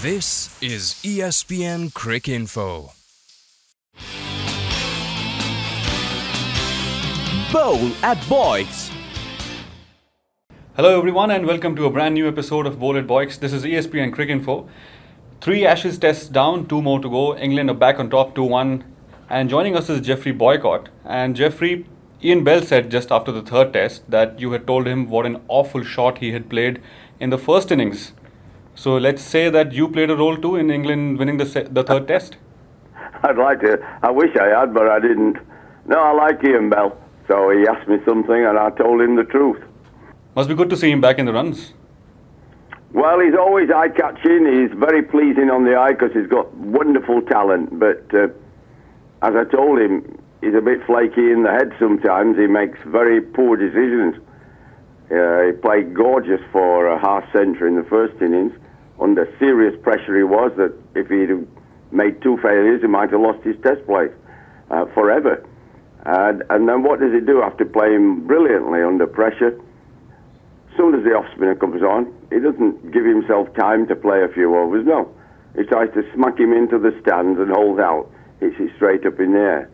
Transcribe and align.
This 0.00 0.56
is 0.62 0.94
ESPN 1.02 1.92
Cricinfo. 1.92 2.92
Bowl 7.52 7.90
at 8.04 8.28
Boyd's. 8.28 8.92
Hello, 10.76 10.96
everyone, 10.96 11.32
and 11.32 11.44
welcome 11.44 11.74
to 11.74 11.86
a 11.86 11.90
brand 11.90 12.14
new 12.14 12.28
episode 12.28 12.64
of 12.64 12.78
Bowl 12.78 12.96
at 12.96 13.08
Boycs. 13.08 13.40
This 13.40 13.52
is 13.52 13.64
ESPN 13.64 14.14
Cricinfo. 14.14 14.68
Three 15.40 15.66
Ashes 15.66 15.98
tests 15.98 16.28
down, 16.28 16.68
two 16.68 16.80
more 16.80 17.00
to 17.00 17.10
go. 17.10 17.36
England 17.36 17.68
are 17.68 17.74
back 17.74 17.98
on 17.98 18.08
top 18.08 18.36
2 18.36 18.44
1. 18.44 18.84
And 19.28 19.50
joining 19.50 19.76
us 19.76 19.90
is 19.90 20.00
Geoffrey 20.00 20.30
Boycott. 20.30 20.90
And 21.04 21.34
Geoffrey, 21.34 21.86
Ian 22.22 22.44
Bell 22.44 22.62
said 22.62 22.88
just 22.88 23.10
after 23.10 23.32
the 23.32 23.42
third 23.42 23.72
test 23.72 24.08
that 24.08 24.38
you 24.38 24.52
had 24.52 24.64
told 24.64 24.86
him 24.86 25.10
what 25.10 25.26
an 25.26 25.40
awful 25.48 25.82
shot 25.82 26.18
he 26.18 26.30
had 26.30 26.48
played 26.48 26.80
in 27.18 27.30
the 27.30 27.38
first 27.38 27.72
innings. 27.72 28.12
So 28.78 28.96
let's 28.96 29.22
say 29.22 29.50
that 29.50 29.72
you 29.72 29.88
played 29.88 30.08
a 30.08 30.16
role 30.16 30.36
too 30.36 30.54
in 30.54 30.70
England 30.70 31.18
winning 31.18 31.36
the, 31.36 31.46
se- 31.46 31.66
the 31.72 31.82
third 31.82 32.06
test. 32.06 32.36
I'd 33.24 33.36
like 33.36 33.60
to. 33.62 33.78
I 34.02 34.12
wish 34.12 34.36
I 34.36 34.56
had, 34.56 34.72
but 34.72 34.86
I 34.86 35.00
didn't. 35.00 35.36
No, 35.86 35.98
I 35.98 36.12
like 36.12 36.44
Ian 36.44 36.70
Bell. 36.70 36.96
So 37.26 37.50
he 37.50 37.66
asked 37.66 37.88
me 37.88 37.96
something, 38.06 38.44
and 38.44 38.56
I 38.56 38.70
told 38.70 39.00
him 39.00 39.16
the 39.16 39.24
truth. 39.24 39.60
Must 40.36 40.48
be 40.48 40.54
good 40.54 40.70
to 40.70 40.76
see 40.76 40.92
him 40.92 41.00
back 41.00 41.18
in 41.18 41.26
the 41.26 41.32
runs. 41.32 41.72
Well, 42.92 43.18
he's 43.18 43.34
always 43.34 43.68
eye-catching. 43.68 44.46
He's 44.46 44.70
very 44.78 45.02
pleasing 45.02 45.50
on 45.50 45.64
the 45.64 45.74
eye 45.74 45.90
because 45.90 46.12
he's 46.12 46.28
got 46.28 46.54
wonderful 46.54 47.20
talent. 47.22 47.80
But 47.80 48.06
uh, 48.14 48.28
as 49.22 49.34
I 49.34 49.42
told 49.50 49.80
him, 49.80 50.22
he's 50.40 50.54
a 50.54 50.60
bit 50.60 50.86
flaky 50.86 51.32
in 51.32 51.42
the 51.42 51.50
head 51.50 51.72
sometimes. 51.80 52.38
He 52.38 52.46
makes 52.46 52.78
very 52.86 53.20
poor 53.22 53.56
decisions. 53.56 54.14
Uh, 55.10 55.46
he 55.46 55.52
played 55.52 55.94
gorgeous 55.94 56.40
for 56.52 56.86
a 56.86 56.98
half 57.00 57.24
century 57.32 57.68
in 57.68 57.74
the 57.74 57.88
first 57.90 58.22
innings. 58.22 58.52
Under 59.00 59.32
serious 59.38 59.78
pressure, 59.82 60.16
he 60.16 60.24
was 60.24 60.52
that 60.56 60.74
if 60.94 61.08
he'd 61.08 61.46
made 61.92 62.20
two 62.22 62.36
failures, 62.38 62.80
he 62.80 62.88
might 62.88 63.10
have 63.10 63.20
lost 63.20 63.44
his 63.44 63.56
test 63.62 63.84
place 63.86 64.12
uh, 64.70 64.86
forever. 64.86 65.44
And, 66.04 66.42
and 66.50 66.68
then 66.68 66.82
what 66.82 67.00
does 67.00 67.12
he 67.12 67.20
do 67.20 67.42
after 67.42 67.64
playing 67.64 68.26
brilliantly 68.26 68.82
under 68.82 69.06
pressure? 69.06 69.58
As 70.70 70.76
soon 70.76 70.94
as 70.94 71.04
the 71.04 71.10
off 71.10 71.26
spinner 71.34 71.54
comes 71.54 71.82
on, 71.82 72.12
he 72.30 72.38
doesn't 72.40 72.92
give 72.92 73.04
himself 73.04 73.52
time 73.54 73.86
to 73.88 73.96
play 73.96 74.22
a 74.22 74.28
few 74.28 74.56
overs. 74.56 74.86
No, 74.86 75.12
he 75.56 75.64
tries 75.64 75.92
to 75.94 76.02
smack 76.14 76.38
him 76.38 76.52
into 76.52 76.78
the 76.78 76.96
stands 77.02 77.38
and 77.38 77.50
hold 77.50 77.80
out. 77.80 78.10
Hits 78.40 78.54
it 78.60 78.70
straight 78.76 79.04
up 79.04 79.18
in 79.18 79.32
the 79.32 79.40
air. 79.40 79.70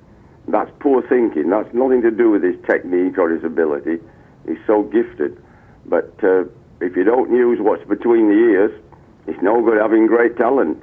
That's 0.49 0.71
poor 0.81 1.03
thinking. 1.07 1.51
That's 1.51 1.73
nothing 1.75 2.01
to 2.03 2.11
do 2.11 2.31
with 2.31 2.43
his 2.43 2.57
technique 2.67 3.19
or 3.19 3.29
his 3.29 3.45
ability. 3.45 3.99
He's 4.47 4.59
so 4.67 4.85
gifted. 4.85 5.37
But 5.85 6.13
uh, 6.23 6.45
if 6.81 6.97
you 6.97 7.05
don't 7.05 7.31
use 7.31 7.59
what's 7.61 7.85
between 7.85 8.29
the 8.29 8.35
ears, 8.35 8.73
it's 9.27 9.43
no 9.43 9.63
good 9.63 9.79
having 9.79 10.07
great 10.07 10.37
talent. 10.37 10.83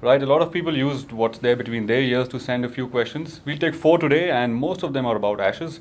Right, 0.00 0.22
a 0.22 0.26
lot 0.26 0.40
of 0.40 0.50
people 0.50 0.76
used 0.76 1.12
what's 1.12 1.38
there 1.38 1.56
between 1.56 1.86
their 1.86 2.00
ears 2.00 2.28
to 2.28 2.40
send 2.40 2.64
a 2.64 2.68
few 2.68 2.88
questions. 2.88 3.40
We'll 3.44 3.58
take 3.58 3.74
four 3.74 3.98
today, 3.98 4.30
and 4.30 4.54
most 4.54 4.82
of 4.82 4.92
them 4.92 5.04
are 5.04 5.16
about 5.16 5.40
Ashes. 5.40 5.80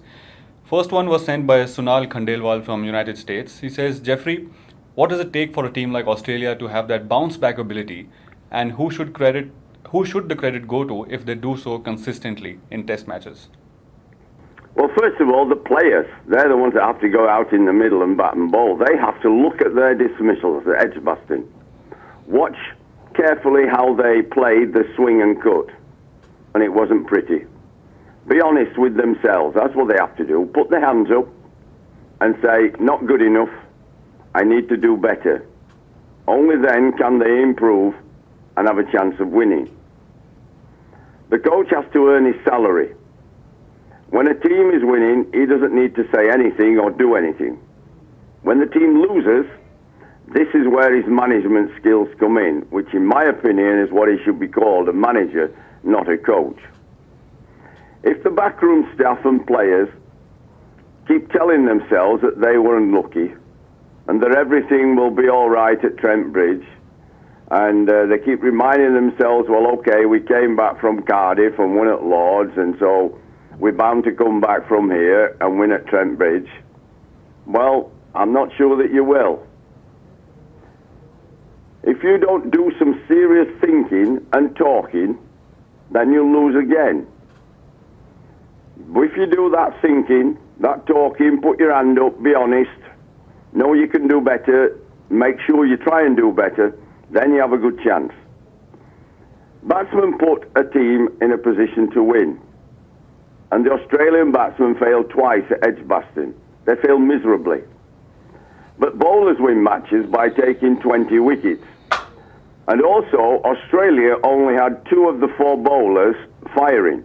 First 0.66 0.92
one 0.92 1.08
was 1.08 1.24
sent 1.26 1.48
by 1.48 1.60
Sunal 1.64 2.08
Khandelwal 2.08 2.66
from 2.66 2.84
United 2.84 3.18
States. 3.18 3.60
He 3.60 3.70
says, 3.70 4.00
Geoffrey, 4.00 4.50
what 4.96 5.10
does 5.10 5.22
it 5.22 5.32
take 5.32 5.54
for 5.54 5.66
a 5.66 5.72
team 5.72 5.94
like 5.94 6.08
Australia 6.08 6.56
to 6.56 6.68
have 6.68 6.90
that 6.90 7.08
bounce 7.08 7.38
back 7.38 7.58
ability, 7.58 8.10
and 8.52 8.74
who 8.74 8.92
should 8.92 9.14
credit 9.14 9.52
who 9.92 10.06
should 10.06 10.30
the 10.30 10.36
credit 10.36 10.68
go 10.68 10.84
to 10.84 11.06
if 11.10 11.26
they 11.26 11.36
do 11.36 11.58
so 11.58 11.80
consistently 11.80 12.60
in 12.70 12.86
Test 12.86 13.08
matches? 13.08 13.48
Well, 14.76 14.90
first 15.00 15.20
of 15.20 15.30
all, 15.30 15.48
the 15.50 15.56
players, 15.56 16.06
they're 16.28 16.48
the 16.48 16.58
ones 16.58 16.74
that 16.76 16.84
have 16.84 17.02
to 17.02 17.10
go 17.10 17.28
out 17.28 17.52
in 17.52 17.66
the 17.66 17.74
middle 17.74 18.04
and 18.04 18.16
bat 18.16 18.36
and 18.36 18.52
bowl. 18.52 18.78
They 18.78 18.96
have 18.98 19.20
to 19.24 19.34
look 19.34 19.62
at 19.62 19.74
their 19.74 19.96
dismissals, 19.96 20.64
the 20.66 20.76
edge 20.80 21.04
busting. 21.04 21.48
Watch 22.30 22.58
carefully 23.16 23.64
how 23.68 23.96
they 23.96 24.22
played 24.22 24.74
the 24.74 24.88
swing 24.96 25.22
and 25.22 25.42
cut. 25.42 25.70
And 26.54 26.64
it 26.64 26.70
wasn't 26.70 27.08
pretty. 27.08 27.46
Be 28.28 28.40
honest 28.40 28.78
with 28.78 28.96
themselves. 28.96 29.56
That's 29.56 29.76
what 29.76 29.88
they 29.88 29.98
have 29.98 30.16
to 30.18 30.26
do. 30.26 30.46
Put 30.54 30.70
their 30.70 30.80
hands 30.86 31.10
up 31.12 31.28
and 32.22 32.36
say, 32.44 32.72
not 32.80 33.08
good 33.08 33.24
enough. 33.24 33.50
I 34.36 34.44
need 34.44 34.70
to 34.70 34.78
do 34.78 34.96
better. 34.96 35.44
Only 36.28 36.58
then 36.58 36.94
can 36.94 37.18
they 37.18 37.42
improve 37.42 37.96
and 38.56 38.68
have 38.68 38.78
a 38.78 38.92
chance 38.92 39.20
of 39.20 39.30
winning. 39.30 39.76
The 41.30 41.40
coach 41.40 41.70
has 41.72 41.86
to 41.94 42.10
earn 42.10 42.32
his 42.32 42.44
salary. 42.44 42.94
When 44.12 44.28
a 44.28 44.36
team 44.36 44.70
is 44.70 44.84
winning, 44.84 45.32
he 45.34 45.48
doesn't 45.48 45.74
need 45.74 45.96
to 45.96 46.08
say 46.14 46.30
anything 46.30 46.78
or 46.78 46.92
do 46.92 47.16
anything. 47.16 47.60
When 48.44 48.60
the 48.60 48.68
team 48.68 49.02
loses, 49.02 49.50
this 50.34 50.48
is 50.54 50.68
where 50.68 50.96
his 50.96 51.06
management 51.08 51.72
skills 51.80 52.08
come 52.20 52.38
in, 52.38 52.62
which, 52.70 52.94
in 52.94 53.06
my 53.06 53.24
opinion, 53.24 53.80
is 53.80 53.92
what 53.92 54.10
he 54.10 54.18
should 54.24 54.40
be 54.40 54.48
called 54.48 54.88
a 54.88 54.94
manager, 54.94 55.52
not 55.84 56.08
a 56.08 56.18
coach. 56.18 56.60
If 58.04 58.24
the 58.24 58.30
backroom 58.30 58.90
staff 58.94 59.26
and 59.26 59.46
players 59.46 59.90
keep 61.08 61.32
telling 61.32 61.66
themselves 61.66 62.22
that 62.22 62.40
they 62.40 62.58
were 62.58 62.78
unlucky 62.78 63.34
and 64.08 64.22
that 64.22 64.36
everything 64.36 64.96
will 64.96 65.12
be 65.12 65.28
all 65.28 65.50
right 65.50 65.84
at 65.84 65.98
Trent 65.98 66.32
Bridge, 66.32 66.66
and 67.52 67.90
uh, 67.90 68.06
they 68.06 68.20
keep 68.20 68.44
reminding 68.44 68.94
themselves, 68.94 69.50
well, 69.50 69.66
okay, 69.80 70.06
we 70.06 70.20
came 70.20 70.56
back 70.56 70.80
from 70.80 71.02
Cardiff 71.02 71.58
and 71.58 71.76
won 71.76 71.88
at 71.88 72.04
Lords, 72.04 72.56
and 72.56 72.76
so 72.80 73.18
we're 73.58 73.72
bound 73.72 74.04
to 74.04 74.12
come 74.12 74.40
back 74.40 74.68
from 74.68 74.92
here 74.92 75.36
and 75.42 75.60
win 75.60 75.72
at 75.72 75.88
Trent 75.88 76.20
Bridge. 76.20 76.50
Well, 77.48 77.92
I'm 78.14 78.32
not 78.32 78.50
sure 78.56 78.78
that 78.78 78.94
you 78.94 79.04
will. 79.04 79.46
If 81.90 82.04
you 82.04 82.20
don't 82.20 82.52
do 82.52 82.72
some 82.78 83.02
serious 83.08 83.48
thinking 83.60 84.24
and 84.32 84.56
talking, 84.56 85.18
then 85.90 86.14
you'll 86.14 86.32
lose 86.32 86.56
again. 86.56 87.08
But 88.90 89.06
if 89.06 89.18
you 89.18 89.26
do 89.26 89.50
that 89.50 89.82
thinking, 89.82 90.38
that 90.60 90.86
talking, 90.86 91.42
put 91.42 91.58
your 91.58 91.74
hand 91.74 91.98
up, 91.98 92.22
be 92.22 92.36
honest, 92.36 92.80
know 93.54 93.74
you 93.74 93.88
can 93.88 94.08
do 94.08 94.22
better, 94.22 94.78
make 95.10 95.40
sure 95.48 95.66
you 95.66 95.78
try 95.78 96.06
and 96.06 96.16
do 96.16 96.32
better, 96.32 96.78
then 97.10 97.34
you 97.34 97.42
have 97.42 97.54
a 97.54 97.58
good 97.58 97.82
chance. 97.82 98.14
Batsmen 99.64 100.20
put 100.20 100.48
a 100.56 100.64
team 100.66 101.10
in 101.24 101.32
a 101.32 101.40
position 101.40 101.90
to 101.94 102.04
win. 102.04 102.40
And 103.52 103.66
the 103.66 103.72
Australian 103.72 104.32
batsmen 104.32 104.76
failed 104.76 105.10
twice 105.10 105.46
at 105.50 105.68
edge 105.68 105.88
busting. 105.88 106.36
They 106.66 106.76
failed 106.76 107.02
miserably. 107.02 107.64
But 108.78 109.00
bowlers 109.00 109.38
win 109.40 109.64
matches 109.64 110.06
by 110.06 110.30
taking 110.30 110.80
20 110.82 111.18
wickets. 111.18 111.66
And 112.70 112.84
also, 112.84 113.42
Australia 113.44 114.18
only 114.24 114.54
had 114.54 114.86
two 114.92 115.10
of 115.10 115.22
the 115.22 115.28
four 115.40 115.58
bowlers 115.58 116.16
firing. 116.56 117.04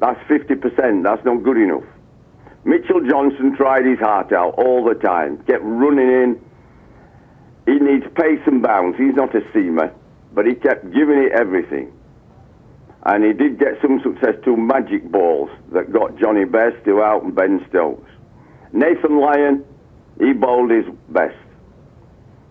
That's 0.00 0.18
50%. 0.20 1.02
That's 1.02 1.22
not 1.22 1.42
good 1.42 1.58
enough. 1.58 1.84
Mitchell 2.64 3.02
Johnson 3.06 3.54
tried 3.56 3.84
his 3.84 3.98
heart 3.98 4.32
out 4.32 4.54
all 4.56 4.82
the 4.82 4.94
time, 4.94 5.36
kept 5.44 5.62
running 5.62 6.08
in. 6.08 6.40
He 7.66 7.74
needs 7.74 8.06
pace 8.16 8.40
and 8.46 8.62
bounce. 8.62 8.96
He's 8.96 9.14
not 9.14 9.34
a 9.36 9.42
seamer, 9.52 9.92
but 10.32 10.46
he 10.46 10.54
kept 10.54 10.84
giving 10.94 11.18
it 11.18 11.32
everything. 11.32 11.92
And 13.04 13.22
he 13.22 13.34
did 13.34 13.58
get 13.58 13.76
some 13.82 14.00
success 14.02 14.36
to 14.46 14.56
magic 14.56 15.12
balls 15.12 15.50
that 15.72 15.92
got 15.92 16.16
Jonny 16.16 16.46
Bairstow 16.46 17.04
out 17.04 17.22
and 17.22 17.34
Ben 17.34 17.62
Stokes. 17.68 18.10
Nathan 18.72 19.20
Lyon, 19.20 19.62
he 20.18 20.32
bowled 20.32 20.70
his 20.70 20.86
best. 21.10 21.36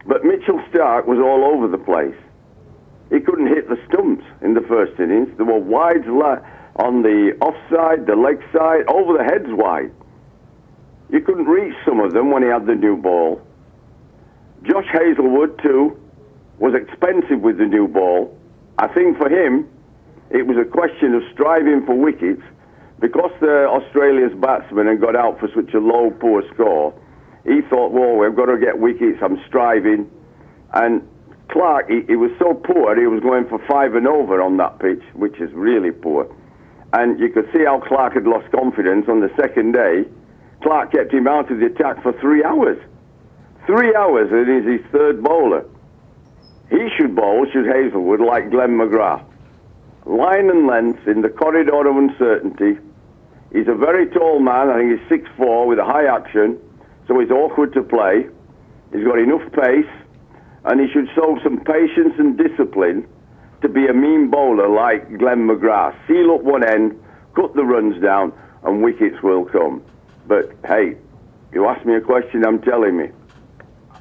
But 0.05 0.23
Mitchell 0.25 0.59
Starc 0.71 1.05
was 1.05 1.19
all 1.19 1.45
over 1.45 1.67
the 1.67 1.77
place. 1.77 2.15
He 3.09 3.19
couldn't 3.19 3.47
hit 3.47 3.69
the 3.69 3.77
stumps 3.87 4.25
in 4.41 4.53
the 4.53 4.61
first 4.61 4.99
innings. 4.99 5.29
There 5.37 5.45
were 5.45 5.59
wides 5.59 6.07
on 6.07 7.03
the 7.03 7.37
offside, 7.41 8.07
the 8.07 8.15
leg 8.15 8.41
side, 8.51 8.85
over 8.87 9.17
the 9.17 9.23
heads 9.23 9.47
wide. 9.49 9.91
You 11.11 11.21
couldn't 11.21 11.45
reach 11.45 11.75
some 11.85 11.99
of 11.99 12.13
them 12.13 12.31
when 12.31 12.43
he 12.43 12.49
had 12.49 12.65
the 12.65 12.75
new 12.75 12.97
ball. 12.97 13.41
Josh 14.63 14.87
Hazlewood, 14.91 15.61
too, 15.61 15.99
was 16.57 16.73
expensive 16.73 17.41
with 17.41 17.57
the 17.57 17.65
new 17.65 17.87
ball. 17.87 18.35
I 18.79 18.87
think 18.87 19.17
for 19.17 19.29
him, 19.29 19.69
it 20.31 20.47
was 20.47 20.57
a 20.57 20.65
question 20.65 21.13
of 21.13 21.21
striving 21.31 21.85
for 21.85 21.93
wickets 21.93 22.41
because 22.99 23.31
the 23.41 23.67
Australia's 23.67 24.33
batsmen 24.39 24.87
had 24.87 25.01
got 25.01 25.15
out 25.15 25.39
for 25.39 25.49
such 25.53 25.73
a 25.73 25.79
low, 25.79 26.09
poor 26.09 26.41
score. 26.53 26.93
He 27.45 27.61
thought, 27.69 27.91
well, 27.91 28.15
we've 28.15 28.35
got 28.35 28.45
to 28.45 28.57
get 28.57 28.79
wickets. 28.79 29.19
I'm 29.21 29.41
striving. 29.47 30.09
And 30.73 31.07
Clark, 31.49 31.89
he, 31.89 32.01
he 32.07 32.15
was 32.15 32.31
so 32.39 32.53
poor, 32.53 32.99
he 32.99 33.05
was 33.07 33.21
going 33.21 33.47
for 33.47 33.59
five 33.67 33.95
and 33.95 34.07
over 34.07 34.41
on 34.41 34.57
that 34.57 34.79
pitch, 34.79 35.03
which 35.13 35.39
is 35.39 35.51
really 35.53 35.91
poor. 35.91 36.33
And 36.93 37.19
you 37.19 37.29
could 37.29 37.49
see 37.53 37.65
how 37.65 37.79
Clarke 37.79 38.13
had 38.13 38.25
lost 38.25 38.51
confidence 38.51 39.07
on 39.09 39.19
the 39.19 39.31
second 39.35 39.73
day. 39.73 40.05
Clarke 40.61 40.91
kept 40.91 41.13
him 41.13 41.27
out 41.27 41.51
of 41.51 41.59
the 41.59 41.65
attack 41.65 42.01
for 42.01 42.13
three 42.19 42.43
hours. 42.43 42.77
Three 43.65 43.93
hours, 43.95 44.31
and 44.31 44.47
he's 44.47 44.79
his 44.79 44.91
third 44.91 45.23
bowler. 45.23 45.65
He 46.69 46.89
should 46.97 47.15
bowl, 47.15 47.45
should 47.51 47.65
Hazlewood, 47.65 48.19
like 48.19 48.49
Glenn 48.49 48.77
McGrath. 48.77 49.23
Line 50.05 50.49
and 50.49 50.67
length 50.67 51.07
in 51.07 51.21
the 51.21 51.29
corridor 51.29 51.87
of 51.87 51.95
uncertainty. 51.95 52.77
He's 53.51 53.67
a 53.67 53.75
very 53.75 54.07
tall 54.07 54.39
man, 54.39 54.69
I 54.69 54.79
think 54.79 54.99
he's 54.99 55.19
6'4 55.37 55.67
with 55.67 55.79
a 55.79 55.85
high 55.85 56.05
action, 56.05 56.59
so 57.07 57.19
he's 57.19 57.31
awkward 57.31 57.73
to 57.73 57.83
play. 57.83 58.27
He's 58.91 59.03
got 59.03 59.19
enough 59.19 59.51
pace, 59.51 59.91
and 60.65 60.79
he 60.79 60.87
should 60.91 61.07
show 61.15 61.37
some 61.43 61.59
patience 61.59 62.13
and 62.17 62.37
discipline 62.37 63.07
to 63.61 63.69
be 63.69 63.87
a 63.87 63.93
mean 63.93 64.29
bowler 64.29 64.69
like 64.69 65.17
Glenn 65.17 65.47
McGrath. 65.47 65.95
Seal 66.07 66.31
up 66.35 66.43
one 66.43 66.67
end, 66.67 66.99
cut 67.35 67.55
the 67.55 67.63
runs 67.63 68.01
down, 68.01 68.33
and 68.63 68.83
wickets 68.83 69.21
will 69.23 69.45
come. 69.45 69.83
But 70.27 70.51
hey, 70.65 70.97
you 71.53 71.65
ask 71.67 71.85
me 71.85 71.95
a 71.95 72.01
question, 72.01 72.45
I'm 72.45 72.61
telling 72.61 72.97
me. 72.97 73.09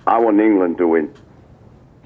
I 0.06 0.18
want 0.18 0.40
England 0.40 0.78
to 0.78 0.88
win. 0.88 1.14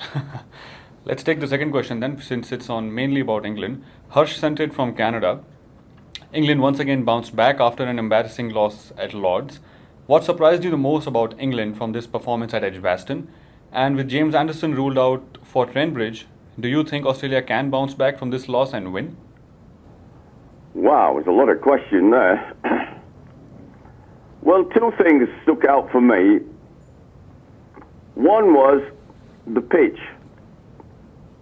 Let's 1.04 1.22
take 1.22 1.40
the 1.40 1.46
second 1.46 1.70
question 1.70 2.00
then, 2.00 2.20
since 2.20 2.52
it's 2.52 2.69
on 2.69 2.94
mainly 2.94 3.20
about 3.20 3.46
England. 3.46 3.84
Harsh 4.08 4.37
sent 4.37 4.60
it 4.60 4.75
from 4.75 4.94
Canada. 4.94 5.40
England 6.32 6.60
once 6.60 6.78
again 6.78 7.04
bounced 7.04 7.34
back 7.34 7.60
after 7.60 7.84
an 7.84 7.99
embarrassing 7.99 8.50
loss 8.50 8.92
at 8.99 9.14
Lords. 9.14 9.60
What 10.06 10.24
surprised 10.24 10.64
you 10.64 10.70
the 10.70 10.76
most 10.76 11.06
about 11.06 11.34
England 11.38 11.76
from 11.76 11.92
this 11.92 12.06
performance 12.06 12.54
at 12.54 12.62
Edgbaston? 12.62 13.28
And 13.72 13.96
with 13.96 14.08
James 14.08 14.34
Anderson 14.34 14.74
ruled 14.74 14.98
out 14.98 15.38
for 15.42 15.66
Trent 15.66 15.94
do 16.58 16.68
you 16.68 16.84
think 16.84 17.04
Australia 17.04 17.42
can 17.42 17.70
bounce 17.70 17.94
back 17.94 18.18
from 18.18 18.30
this 18.30 18.48
loss 18.48 18.72
and 18.72 18.92
win? 18.92 19.16
Wow, 20.74 21.14
there's 21.14 21.26
a 21.26 21.30
lot 21.30 21.48
of 21.48 21.60
question 21.60 22.10
there. 22.10 22.54
well, 24.42 24.64
two 24.64 24.92
things 24.96 25.28
stuck 25.42 25.64
out 25.64 25.90
for 25.90 26.00
me. 26.00 26.40
One 28.14 28.54
was 28.54 28.82
the 29.46 29.60
pitch 29.60 29.98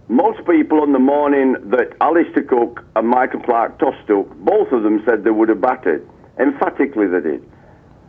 most 0.07 0.45
people 0.47 0.81
on 0.81 0.91
the 0.93 0.99
morning 0.99 1.53
that 1.71 1.93
Alastair 1.99 2.43
Cook 2.43 2.85
and 2.95 3.07
Michael 3.07 3.39
Clarke 3.41 3.79
tossed 3.79 4.09
up, 4.11 4.29
both 4.37 4.71
of 4.71 4.83
them 4.83 5.01
said 5.05 5.23
they 5.23 5.31
would 5.31 5.49
have 5.49 5.61
batted. 5.61 6.07
Emphatically, 6.39 7.07
they 7.07 7.21
did. 7.21 7.51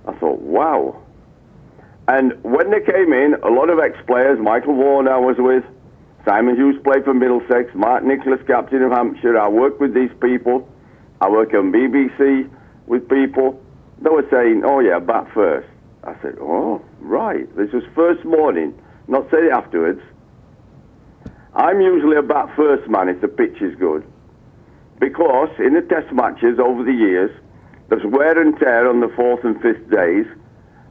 I 0.06 0.12
thought, 0.14 0.40
wow. 0.40 1.02
And 2.08 2.32
when 2.44 2.70
they 2.70 2.80
came 2.80 3.12
in, 3.12 3.34
a 3.42 3.48
lot 3.48 3.68
of 3.70 3.78
ex-players, 3.80 4.38
Michael 4.40 4.74
I 5.08 5.18
was 5.18 5.36
with, 5.38 5.64
Simon 6.24 6.56
Hughes 6.56 6.80
played 6.82 7.04
for 7.04 7.14
Middlesex, 7.14 7.74
Mark 7.74 8.04
Nicholas, 8.04 8.40
captain 8.46 8.82
of 8.82 8.90
Hampshire. 8.90 9.38
I 9.38 9.48
work 9.48 9.78
with 9.78 9.94
these 9.94 10.10
people. 10.20 10.68
I 11.20 11.30
work 11.30 11.54
on 11.54 11.72
BBC 11.72 12.50
with 12.86 13.08
people. 13.08 13.62
They 14.02 14.10
were 14.10 14.26
saying, 14.30 14.62
oh 14.64 14.80
yeah, 14.80 14.98
bat 14.98 15.28
first. 15.32 15.68
I 16.04 16.14
said, 16.22 16.36
oh, 16.40 16.84
right. 17.00 17.46
This 17.56 17.72
was 17.72 17.82
first 17.94 18.24
morning, 18.24 18.74
not 19.08 19.30
say 19.30 19.38
it 19.38 19.52
afterwards. 19.52 20.00
I'm 21.54 21.80
usually 21.80 22.16
a 22.16 22.22
bat 22.22 22.54
first 22.54 22.88
man 22.88 23.08
if 23.08 23.20
the 23.20 23.28
pitch 23.28 23.62
is 23.62 23.74
good. 23.76 24.04
Because 25.00 25.48
in 25.58 25.74
the 25.74 25.82
test 25.82 26.12
matches 26.12 26.58
over 26.58 26.82
the 26.82 26.92
years, 26.92 27.30
there's 27.88 28.04
wear 28.04 28.40
and 28.40 28.58
tear 28.58 28.88
on 28.88 29.00
the 29.00 29.08
fourth 29.14 29.44
and 29.44 29.60
fifth 29.60 29.90
days, 29.90 30.26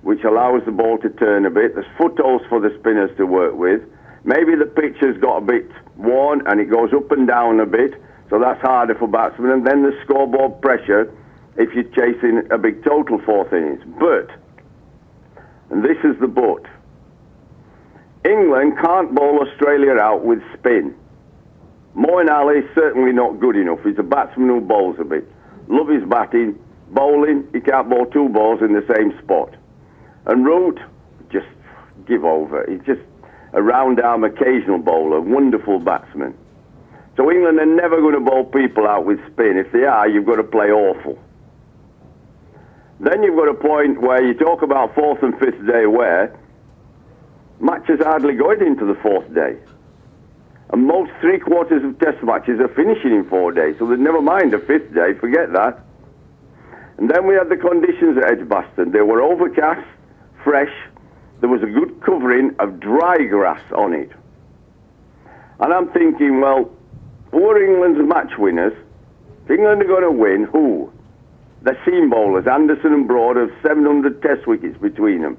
which 0.01 0.23
allows 0.23 0.63
the 0.65 0.71
ball 0.71 0.97
to 0.99 1.09
turn 1.09 1.45
a 1.45 1.49
bit. 1.49 1.75
There's 1.75 1.85
footholds 1.97 2.45
for 2.47 2.59
the 2.59 2.75
spinners 2.79 3.11
to 3.17 3.25
work 3.25 3.55
with. 3.55 3.81
Maybe 4.23 4.55
the 4.55 4.65
pitch 4.65 4.97
has 5.01 5.17
got 5.17 5.37
a 5.37 5.41
bit 5.41 5.69
worn 5.97 6.45
and 6.47 6.59
it 6.59 6.69
goes 6.69 6.93
up 6.93 7.11
and 7.11 7.27
down 7.27 7.59
a 7.59 7.65
bit, 7.65 7.93
so 8.29 8.39
that's 8.39 8.61
harder 8.61 8.95
for 8.95 9.07
batsmen. 9.07 9.51
And 9.51 9.67
then 9.67 9.83
the 9.83 9.97
scoreboard 10.03 10.61
pressure 10.61 11.11
if 11.57 11.73
you're 11.73 11.83
chasing 11.83 12.43
a 12.51 12.57
big 12.57 12.83
total 12.83 13.19
fourth 13.25 13.53
innings. 13.53 13.81
But, 13.99 14.29
and 15.69 15.83
this 15.83 15.97
is 16.03 16.19
the 16.19 16.27
but, 16.27 16.65
England 18.29 18.77
can't 18.81 19.13
bowl 19.13 19.39
Australia 19.47 19.93
out 19.99 20.25
with 20.25 20.39
spin. 20.57 20.95
Moeen 21.95 22.29
Ali 22.29 22.59
is 22.59 22.75
certainly 22.75 23.13
not 23.13 23.39
good 23.39 23.55
enough. 23.55 23.79
He's 23.83 23.97
a 23.99 24.03
batsman 24.03 24.49
who 24.49 24.61
bowls 24.61 24.97
a 24.99 25.05
bit. 25.05 25.25
Love 25.67 25.87
his 25.87 26.03
batting. 26.03 26.59
Bowling, 26.89 27.47
he 27.53 27.61
can't 27.61 27.89
bowl 27.89 28.05
two 28.05 28.29
balls 28.29 28.61
in 28.61 28.73
the 28.73 28.85
same 28.95 29.17
spot. 29.23 29.53
And 30.25 30.45
Root, 30.45 30.79
just 31.31 31.47
give 32.07 32.23
over. 32.23 32.65
He's 32.69 32.85
just 32.85 33.01
a 33.53 33.61
round 33.61 33.99
arm 34.01 34.23
occasional 34.23 34.79
bowler, 34.79 35.21
wonderful 35.21 35.79
batsman. 35.79 36.35
So 37.17 37.31
England 37.31 37.59
are 37.59 37.65
never 37.65 38.01
going 38.01 38.15
to 38.15 38.19
bowl 38.19 38.45
people 38.45 38.87
out 38.87 39.05
with 39.05 39.19
spin. 39.31 39.57
If 39.57 39.71
they 39.71 39.85
are, 39.85 40.07
you've 40.07 40.25
got 40.25 40.35
to 40.35 40.43
play 40.43 40.67
awful. 40.67 41.17
Then 42.99 43.23
you've 43.23 43.35
got 43.35 43.49
a 43.49 43.53
point 43.53 44.01
where 44.01 44.23
you 44.25 44.33
talk 44.33 44.61
about 44.61 44.95
fourth 44.95 45.21
and 45.23 45.37
fifth 45.39 45.65
day 45.65 45.85
where 45.85 46.37
matches 47.59 47.99
hardly 48.01 48.33
going 48.35 48.61
into 48.61 48.85
the 48.85 48.95
fourth 48.95 49.33
day. 49.33 49.57
And 50.71 50.87
most 50.87 51.11
three 51.21 51.39
quarters 51.39 51.83
of 51.83 51.99
test 51.99 52.23
matches 52.23 52.59
are 52.59 52.67
finishing 52.69 53.11
in 53.11 53.29
four 53.29 53.51
days, 53.51 53.75
so 53.79 53.85
never 53.85 54.21
mind 54.21 54.51
the 54.51 54.59
fifth 54.59 54.93
day, 54.93 55.13
forget 55.13 55.53
that. 55.53 55.84
And 56.97 57.09
then 57.09 57.27
we 57.27 57.35
had 57.35 57.49
the 57.49 57.57
conditions 57.57 58.17
at 58.17 58.31
Edgbaston. 58.31 58.91
They 58.91 59.01
were 59.01 59.21
overcast, 59.21 59.85
fresh, 60.43 60.71
there 61.41 61.49
was 61.49 61.61
a 61.63 61.67
good 61.67 62.01
covering 62.01 62.55
of 62.59 62.79
dry 62.79 63.17
grass 63.25 63.61
on 63.73 63.93
it. 63.93 64.11
And 65.59 65.73
I'm 65.73 65.89
thinking, 65.89 66.41
well, 66.41 66.71
who 67.31 67.49
are 67.49 67.61
England's 67.61 67.99
match 68.07 68.37
winners? 68.37 68.73
If 69.43 69.51
England 69.51 69.81
are 69.81 69.85
going 69.85 70.03
to 70.03 70.11
win, 70.11 70.43
who? 70.45 70.91
The 71.61 71.77
seam 71.85 72.09
bowlers, 72.09 72.47
Anderson 72.47 72.93
and 72.93 73.07
Broad, 73.07 73.37
have 73.37 73.51
700 73.61 74.21
test 74.21 74.47
wickets 74.47 74.77
between 74.77 75.21
them. 75.21 75.37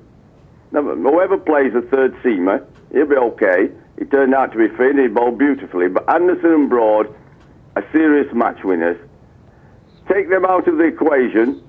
Whoever 0.73 1.39
plays 1.39 1.75
a 1.75 1.83
third 1.83 2.15
seamer, 2.23 2.65
he'll 2.93 3.07
be 3.07 3.17
okay. 3.17 3.71
He 3.99 4.05
turned 4.05 4.35
out 4.35 4.53
to 4.53 4.59
be 4.59 4.69
fit, 4.77 4.99
he 4.99 5.07
bowled 5.07 5.39
beautifully. 5.39 5.89
But 5.89 6.09
Anderson 6.13 6.53
and 6.53 6.71
Broad 6.71 7.15
are 7.77 7.85
serious 7.93 8.33
match 8.35 8.63
winners. 8.63 8.99
Take 10.09 10.31
them 10.31 10.45
out 10.45 10.69
of 10.69 10.79
the 10.79 10.85
equation. 10.85 11.63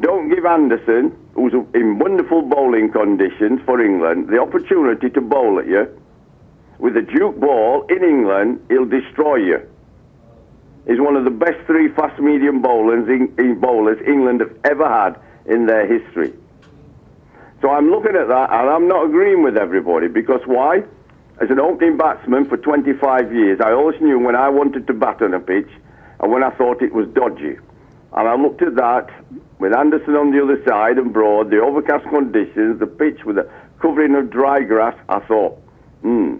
Don't 0.00 0.28
give 0.28 0.44
Anderson, 0.44 1.16
who's 1.34 1.52
in 1.74 1.98
wonderful 1.98 2.42
bowling 2.42 2.90
conditions 2.90 3.60
for 3.64 3.80
England, 3.80 4.28
the 4.28 4.40
opportunity 4.40 5.08
to 5.10 5.20
bowl 5.20 5.58
at 5.58 5.66
you. 5.66 5.88
With 6.78 6.96
a 6.96 7.02
Duke 7.02 7.38
ball 7.38 7.86
in 7.88 8.02
England, 8.02 8.64
he'll 8.68 8.84
destroy 8.84 9.36
you. 9.36 9.60
He's 10.86 11.00
one 11.00 11.16
of 11.16 11.24
the 11.24 11.30
best 11.30 11.64
three 11.66 11.88
fast 11.88 12.20
medium 12.20 12.60
bowlers, 12.60 13.08
in, 13.08 13.58
bowlers 13.58 13.98
England 14.06 14.40
have 14.40 14.54
ever 14.64 14.86
had 14.86 15.18
in 15.46 15.66
their 15.66 15.86
history. 15.86 16.34
So 17.62 17.70
I'm 17.70 17.90
looking 17.90 18.16
at 18.16 18.28
that 18.28 18.50
and 18.52 18.68
I'm 18.68 18.88
not 18.88 19.06
agreeing 19.06 19.42
with 19.42 19.56
everybody 19.56 20.08
because 20.08 20.40
why? 20.44 20.82
As 21.40 21.50
an 21.50 21.58
opening 21.58 21.96
batsman 21.96 22.44
for 22.44 22.58
25 22.58 23.32
years, 23.32 23.60
I 23.64 23.72
always 23.72 23.98
knew 24.00 24.18
when 24.18 24.36
I 24.36 24.50
wanted 24.50 24.86
to 24.88 24.92
bat 24.92 25.22
on 25.22 25.32
a 25.32 25.40
pitch 25.40 25.70
and 26.20 26.32
when 26.32 26.42
I 26.42 26.50
thought 26.50 26.82
it 26.82 26.92
was 26.92 27.06
dodgy. 27.08 27.56
And 28.12 28.28
I 28.28 28.36
looked 28.36 28.62
at 28.62 28.76
that 28.76 29.10
with 29.58 29.74
Anderson 29.74 30.14
on 30.14 30.30
the 30.30 30.42
other 30.42 30.62
side 30.66 30.98
and 30.98 31.12
Broad, 31.12 31.50
the 31.50 31.60
overcast 31.60 32.04
conditions, 32.08 32.78
the 32.78 32.86
pitch 32.86 33.24
with 33.24 33.38
a 33.38 33.50
covering 33.80 34.14
of 34.14 34.30
dry 34.30 34.60
grass. 34.60 34.96
I 35.08 35.20
thought, 35.20 35.58
hmm, 36.02 36.36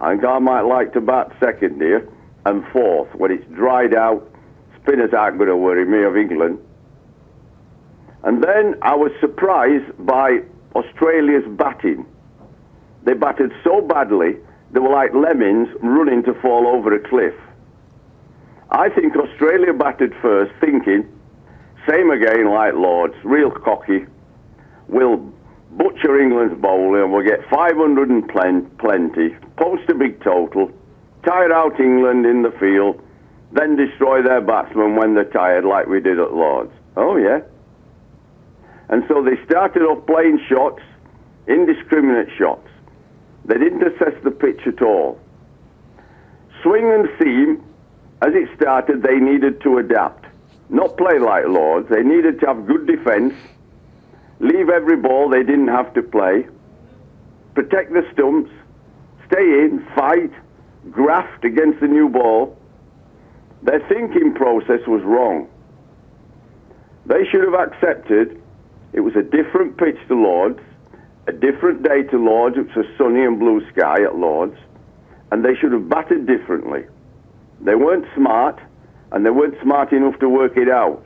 I 0.00 0.12
think 0.12 0.24
I 0.24 0.38
might 0.38 0.62
like 0.62 0.92
to 0.92 1.00
bat 1.00 1.32
second 1.40 1.80
here 1.80 2.08
and 2.46 2.64
fourth 2.72 3.12
when 3.14 3.32
it's 3.32 3.44
dried 3.52 3.94
out. 3.94 4.28
Spinners 4.82 5.12
aren't 5.12 5.38
going 5.38 5.50
to 5.50 5.56
worry 5.56 5.84
me 5.84 6.04
of 6.04 6.16
England. 6.16 6.58
And 8.22 8.42
then 8.42 8.76
I 8.82 8.94
was 8.94 9.12
surprised 9.20 10.06
by 10.06 10.40
Australia's 10.74 11.44
batting. 11.56 12.06
They 13.04 13.14
batted 13.14 13.52
so 13.64 13.80
badly, 13.80 14.36
they 14.70 14.80
were 14.80 14.90
like 14.90 15.14
lemmings 15.14 15.68
running 15.80 16.22
to 16.24 16.34
fall 16.34 16.66
over 16.66 16.94
a 16.94 17.08
cliff. 17.08 17.34
I 18.70 18.90
think 18.90 19.16
Australia 19.16 19.72
batted 19.72 20.14
first, 20.20 20.52
thinking, 20.60 21.08
same 21.88 22.10
again 22.10 22.50
like 22.50 22.74
Lords, 22.74 23.14
real 23.24 23.50
cocky. 23.50 24.04
We'll 24.88 25.16
butcher 25.70 26.20
England's 26.20 26.60
bowling 26.60 27.02
and 27.02 27.12
we'll 27.12 27.26
get 27.26 27.48
500 27.48 28.10
and 28.10 28.28
plenty, 28.28 29.36
post 29.56 29.88
a 29.88 29.94
big 29.94 30.22
total, 30.22 30.70
tire 31.24 31.52
out 31.52 31.80
England 31.80 32.26
in 32.26 32.42
the 32.42 32.50
field, 32.60 33.02
then 33.52 33.76
destroy 33.76 34.22
their 34.22 34.40
batsmen 34.40 34.96
when 34.96 35.14
they're 35.14 35.24
tired 35.24 35.64
like 35.64 35.86
we 35.86 36.00
did 36.00 36.18
at 36.18 36.34
Lords. 36.34 36.72
Oh, 36.96 37.16
yeah. 37.16 37.40
And 38.90 39.04
so 39.08 39.22
they 39.22 39.42
started 39.44 39.82
off 39.82 40.06
playing 40.06 40.40
shots, 40.48 40.82
indiscriminate 41.46 42.28
shots. 42.38 42.68
They 43.46 43.56
didn't 43.56 43.82
assess 43.82 44.14
the 44.24 44.30
pitch 44.30 44.60
at 44.66 44.82
all. 44.82 45.18
Swing 46.62 46.90
and 46.90 47.08
seam, 47.18 47.64
as 48.20 48.34
it 48.34 48.48
started, 48.56 49.02
they 49.02 49.16
needed 49.16 49.60
to 49.62 49.78
adapt. 49.78 50.26
Not 50.70 50.96
play 50.96 51.18
like 51.18 51.46
Lords. 51.46 51.88
They 51.88 52.02
needed 52.02 52.40
to 52.40 52.46
have 52.46 52.66
good 52.66 52.86
defence, 52.86 53.34
leave 54.40 54.68
every 54.68 54.96
ball 54.96 55.28
they 55.28 55.42
didn't 55.42 55.68
have 55.68 55.94
to 55.94 56.02
play, 56.02 56.46
protect 57.54 57.92
the 57.92 58.06
stumps, 58.12 58.50
stay 59.26 59.64
in, 59.64 59.86
fight, 59.94 60.32
graft 60.90 61.44
against 61.44 61.80
the 61.80 61.86
new 61.86 62.08
ball. 62.08 62.56
Their 63.62 63.80
thinking 63.88 64.34
process 64.34 64.86
was 64.86 65.02
wrong. 65.02 65.48
They 67.06 67.24
should 67.30 67.44
have 67.44 67.54
accepted 67.54 68.40
it 68.92 69.00
was 69.00 69.14
a 69.16 69.22
different 69.22 69.76
pitch 69.76 69.98
to 70.08 70.14
Lords, 70.14 70.60
a 71.26 71.32
different 71.32 71.82
day 71.82 72.02
to 72.04 72.18
Lords. 72.18 72.56
It 72.56 72.74
was 72.74 72.86
a 72.86 72.96
sunny 72.96 73.22
and 73.22 73.38
blue 73.38 73.60
sky 73.70 74.02
at 74.02 74.16
Lords, 74.16 74.56
and 75.30 75.44
they 75.44 75.54
should 75.54 75.72
have 75.72 75.88
batted 75.88 76.26
differently. 76.26 76.84
They 77.60 77.74
weren't 77.74 78.06
smart, 78.14 78.60
and 79.12 79.24
they 79.24 79.30
weren't 79.30 79.54
smart 79.62 79.92
enough 79.92 80.18
to 80.20 80.28
work 80.28 80.56
it 80.56 80.68
out. 80.68 81.04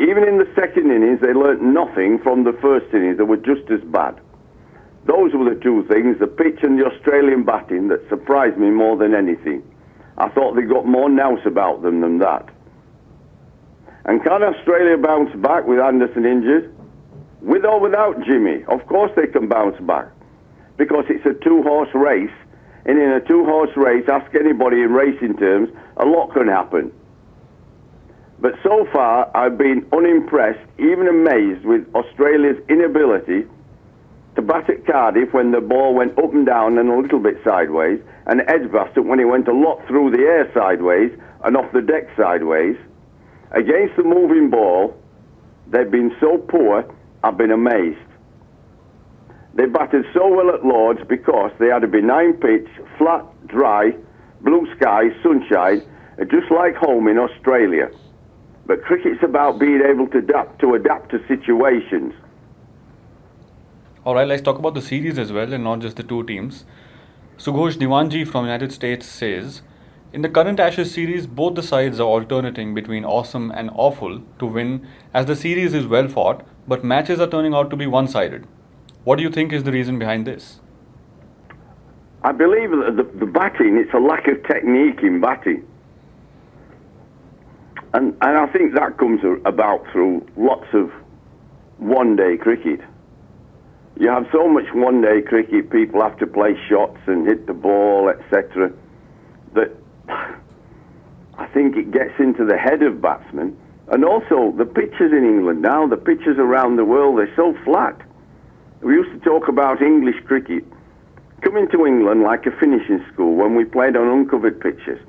Even 0.00 0.24
in 0.24 0.38
the 0.38 0.48
second 0.54 0.90
innings, 0.92 1.20
they 1.20 1.32
learnt 1.32 1.62
nothing 1.62 2.18
from 2.22 2.44
the 2.44 2.52
first 2.62 2.86
innings. 2.94 3.18
They 3.18 3.24
were 3.24 3.36
just 3.36 3.70
as 3.70 3.80
bad. 3.90 4.20
those 5.06 5.32
were 5.32 5.48
the 5.52 5.60
two 5.60 5.84
things, 5.88 6.18
the 6.18 6.26
pitch 6.26 6.60
and 6.62 6.78
the 6.78 6.84
Australian 6.84 7.42
batting, 7.44 7.88
that 7.88 8.06
surprised 8.08 8.58
me 8.58 8.70
more 8.70 8.96
than 8.96 9.14
anything. 9.14 9.62
I 10.18 10.28
thought 10.28 10.54
they 10.54 10.62
got 10.62 10.86
more 10.86 11.08
nous 11.08 11.40
about 11.46 11.82
them 11.82 12.00
than 12.00 12.18
that. 12.18 12.48
And 14.04 14.22
can 14.22 14.42
Australia 14.42 14.98
bounce 14.98 15.34
back 15.36 15.66
with 15.66 15.80
Anderson 15.80 16.24
injured? 16.24 16.74
With 17.40 17.64
or 17.64 17.80
without 17.80 18.20
Jimmy? 18.24 18.64
Of 18.68 18.86
course 18.86 19.12
they 19.16 19.26
can 19.26 19.48
bounce 19.48 19.78
back. 19.80 20.08
Because 20.76 21.04
it's 21.08 21.24
a 21.26 21.34
two 21.44 21.62
horse 21.62 21.88
race. 21.94 22.30
And 22.88 22.98
in 22.98 23.10
a 23.10 23.20
two 23.20 23.44
horse 23.44 23.70
race, 23.76 24.08
ask 24.08 24.34
anybody 24.34 24.80
in 24.80 24.92
racing 24.92 25.36
terms, 25.36 25.68
a 25.98 26.06
lot 26.06 26.32
can 26.32 26.48
happen. 26.48 26.90
But 28.40 28.54
so 28.62 28.88
far, 28.92 29.30
I've 29.36 29.58
been 29.58 29.86
unimpressed, 29.92 30.66
even 30.78 31.06
amazed 31.06 31.66
with 31.66 31.86
Australia's 31.94 32.56
inability 32.68 33.46
to 34.36 34.42
bat 34.42 34.70
at 34.70 34.86
Cardiff 34.86 35.34
when 35.34 35.50
the 35.50 35.60
ball 35.60 35.94
went 35.94 36.16
up 36.18 36.32
and 36.32 36.46
down 36.46 36.78
and 36.78 36.88
a 36.88 36.96
little 36.96 37.18
bit 37.18 37.36
sideways, 37.44 38.00
and 38.26 38.40
Edgbaston 38.48 39.06
when 39.06 39.20
it 39.20 39.24
went 39.24 39.48
a 39.48 39.52
lot 39.52 39.86
through 39.86 40.12
the 40.12 40.22
air 40.22 40.50
sideways 40.54 41.12
and 41.44 41.58
off 41.58 41.70
the 41.72 41.82
deck 41.82 42.08
sideways. 42.16 42.76
Against 43.50 43.96
the 43.96 44.04
moving 44.04 44.48
ball, 44.48 44.96
they've 45.66 45.90
been 45.90 46.16
so 46.20 46.38
poor, 46.38 46.88
I've 47.22 47.36
been 47.36 47.50
amazed. 47.50 47.98
They 49.58 49.66
batted 49.66 50.06
so 50.14 50.28
well 50.28 50.54
at 50.54 50.64
Lords 50.64 51.00
because 51.08 51.50
they 51.58 51.66
had 51.66 51.82
a 51.82 51.88
benign 51.88 52.34
pitch, 52.34 52.68
flat, 52.96 53.24
dry, 53.48 53.90
blue 54.42 54.68
skies, 54.76 55.10
sunshine, 55.20 55.82
uh, 56.16 56.24
just 56.26 56.48
like 56.52 56.76
home 56.76 57.08
in 57.08 57.18
Australia. 57.18 57.90
But 58.66 58.84
cricket's 58.84 59.20
about 59.24 59.58
being 59.58 59.82
able 59.82 60.06
to 60.10 60.18
adapt 60.18 60.60
to 60.60 60.74
adapt 60.74 61.10
to 61.10 61.18
situations. 61.26 62.14
All 64.04 64.14
right, 64.14 64.28
let's 64.28 64.42
talk 64.42 64.60
about 64.60 64.74
the 64.74 64.80
series 64.80 65.18
as 65.18 65.32
well 65.32 65.52
and 65.52 65.64
not 65.64 65.80
just 65.80 65.96
the 65.96 66.04
two 66.04 66.22
teams. 66.22 66.64
Sughosh 67.36 67.76
Diwanji 67.76 68.28
from 68.28 68.44
United 68.44 68.70
States 68.70 69.06
says, 69.06 69.62
in 70.12 70.22
the 70.22 70.28
current 70.28 70.60
Ashes 70.60 70.94
series, 70.94 71.26
both 71.26 71.56
the 71.56 71.64
sides 71.64 71.98
are 71.98 72.04
alternating 72.04 72.74
between 72.74 73.04
awesome 73.04 73.50
and 73.50 73.70
awful 73.74 74.22
to 74.38 74.46
win 74.46 74.86
as 75.12 75.26
the 75.26 75.34
series 75.34 75.74
is 75.74 75.88
well 75.88 76.06
fought, 76.06 76.46
but 76.68 76.84
matches 76.84 77.18
are 77.18 77.26
turning 77.26 77.54
out 77.54 77.70
to 77.70 77.76
be 77.76 77.88
one 77.88 78.06
sided. 78.06 78.46
What 79.08 79.16
do 79.16 79.22
you 79.22 79.30
think 79.30 79.54
is 79.54 79.64
the 79.64 79.72
reason 79.72 79.98
behind 79.98 80.26
this? 80.26 80.60
I 82.22 82.32
believe 82.32 82.68
that 82.72 82.94
the, 82.94 83.04
the 83.20 83.24
batting, 83.24 83.78
it's 83.78 83.94
a 83.94 83.98
lack 83.98 84.28
of 84.28 84.46
technique 84.46 85.00
in 85.02 85.18
batting. 85.18 85.66
And, 87.94 88.14
and 88.20 88.36
I 88.36 88.46
think 88.48 88.74
that 88.74 88.98
comes 88.98 89.22
about 89.46 89.86
through 89.92 90.26
lots 90.36 90.66
of 90.74 90.92
one 91.78 92.16
day 92.16 92.36
cricket. 92.36 92.80
You 93.98 94.10
have 94.10 94.26
so 94.30 94.46
much 94.46 94.66
one 94.74 95.00
day 95.00 95.22
cricket, 95.22 95.70
people 95.70 96.02
have 96.02 96.18
to 96.18 96.26
play 96.26 96.52
shots 96.68 96.98
and 97.06 97.26
hit 97.26 97.46
the 97.46 97.54
ball, 97.54 98.10
etc., 98.10 98.70
that 99.54 99.74
I 101.38 101.46
think 101.54 101.78
it 101.78 101.92
gets 101.92 102.12
into 102.18 102.44
the 102.44 102.58
head 102.58 102.82
of 102.82 103.00
batsmen. 103.00 103.56
And 103.90 104.04
also, 104.04 104.52
the 104.58 104.66
pitches 104.66 105.12
in 105.12 105.24
England 105.24 105.62
now, 105.62 105.86
the 105.86 105.96
pitches 105.96 106.36
around 106.36 106.76
the 106.76 106.84
world, 106.84 107.16
they're 107.16 107.34
so 107.36 107.56
flat. 107.64 108.02
We 108.80 108.94
used 108.94 109.10
to 109.10 109.18
talk 109.18 109.48
about 109.48 109.82
English 109.82 110.22
cricket. 110.24 110.64
Coming 111.42 111.68
to 111.70 111.84
England 111.84 112.22
like 112.22 112.46
a 112.46 112.52
finishing 112.52 113.04
school 113.12 113.34
when 113.34 113.56
we 113.56 113.64
played 113.64 113.96
on 113.96 114.06
uncovered 114.06 114.60
pitches, 114.60 115.00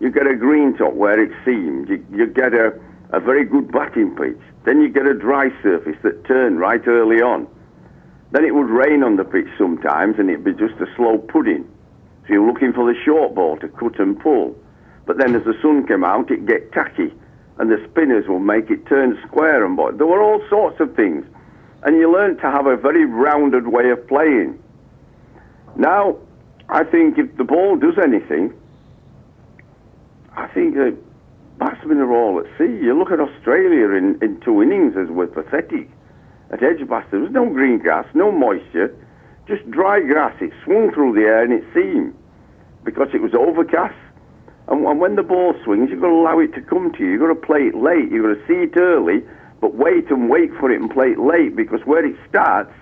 you 0.00 0.10
get 0.10 0.26
a 0.26 0.34
green 0.34 0.76
top 0.76 0.94
where 0.94 1.20
it 1.20 1.30
seemed, 1.44 1.90
you, 1.90 2.04
you 2.10 2.26
get 2.26 2.54
a, 2.54 2.72
a 3.12 3.20
very 3.20 3.44
good 3.44 3.70
batting 3.70 4.16
pitch, 4.16 4.40
then 4.64 4.80
you 4.80 4.88
get 4.88 5.06
a 5.06 5.14
dry 5.14 5.50
surface 5.62 5.96
that 6.02 6.24
turned 6.24 6.58
right 6.58 6.80
early 6.86 7.20
on. 7.20 7.46
Then 8.30 8.46
it 8.46 8.54
would 8.54 8.70
rain 8.70 9.02
on 9.02 9.16
the 9.16 9.24
pitch 9.24 9.48
sometimes 9.58 10.18
and 10.18 10.30
it'd 10.30 10.44
be 10.44 10.52
just 10.52 10.80
a 10.80 10.86
slow 10.96 11.18
pudding. 11.18 11.68
So 12.26 12.32
you're 12.32 12.46
looking 12.46 12.72
for 12.72 12.90
the 12.90 12.98
short 13.04 13.34
ball 13.34 13.58
to 13.58 13.68
cut 13.68 13.98
and 14.00 14.18
pull. 14.18 14.56
But 15.04 15.18
then 15.18 15.34
as 15.34 15.44
the 15.44 15.54
sun 15.60 15.86
came 15.86 16.02
out, 16.04 16.30
it'd 16.30 16.46
get 16.46 16.72
tacky 16.72 17.12
and 17.58 17.70
the 17.70 17.86
spinners 17.90 18.26
will 18.26 18.40
make 18.40 18.70
it 18.70 18.86
turn 18.86 19.18
square 19.26 19.66
and 19.66 19.76
boy. 19.76 19.92
There 19.92 20.06
were 20.06 20.22
all 20.22 20.42
sorts 20.48 20.80
of 20.80 20.96
things. 20.96 21.26
And 21.84 21.96
you 21.96 22.12
learn 22.12 22.36
to 22.38 22.50
have 22.50 22.66
a 22.66 22.76
very 22.76 23.04
rounded 23.04 23.68
way 23.68 23.90
of 23.90 24.06
playing. 24.06 24.62
Now, 25.76 26.16
I 26.68 26.84
think 26.84 27.18
if 27.18 27.36
the 27.36 27.44
ball 27.44 27.76
does 27.76 27.98
anything, 28.02 28.52
I 30.36 30.46
think 30.48 30.74
the 30.74 30.96
batsmen 31.58 31.98
are 31.98 32.12
all 32.12 32.40
at 32.40 32.46
sea. 32.56 32.78
You 32.82 32.96
look 32.96 33.10
at 33.10 33.20
Australia 33.20 33.90
in, 33.90 34.18
in 34.22 34.40
two 34.40 34.62
innings 34.62 34.96
as 34.96 35.08
were 35.08 35.26
pathetic. 35.26 35.90
At 36.50 36.62
Edgbaston, 36.62 37.10
there 37.10 37.20
was 37.20 37.32
no 37.32 37.48
green 37.48 37.78
grass, 37.78 38.06
no 38.14 38.30
moisture, 38.30 38.94
just 39.48 39.68
dry 39.70 40.00
grass. 40.00 40.34
It 40.40 40.52
swung 40.64 40.92
through 40.92 41.14
the 41.14 41.22
air 41.22 41.42
and 41.42 41.52
it 41.52 41.64
seemed 41.74 42.14
because 42.84 43.08
it 43.14 43.22
was 43.22 43.32
overcast. 43.34 43.96
And, 44.68 44.86
and 44.86 45.00
when 45.00 45.16
the 45.16 45.22
ball 45.22 45.54
swings, 45.64 45.90
you've 45.90 46.00
got 46.00 46.08
to 46.08 46.14
allow 46.14 46.38
it 46.38 46.54
to 46.54 46.60
come 46.60 46.92
to 46.92 46.98
you. 46.98 47.12
You've 47.12 47.20
got 47.20 47.28
to 47.28 47.34
play 47.34 47.68
it 47.68 47.74
late. 47.74 48.10
You've 48.10 48.24
got 48.24 48.40
to 48.40 48.46
see 48.46 48.64
it 48.64 48.76
early, 48.76 49.22
but 49.62 49.76
wait 49.76 50.10
and 50.10 50.28
wait 50.28 50.50
for 50.58 50.72
it 50.72 50.80
and 50.80 50.90
play 50.90 51.12
it 51.12 51.20
late 51.20 51.54
because 51.54 51.80
where 51.84 52.04
it 52.04 52.16
starts 52.28 52.74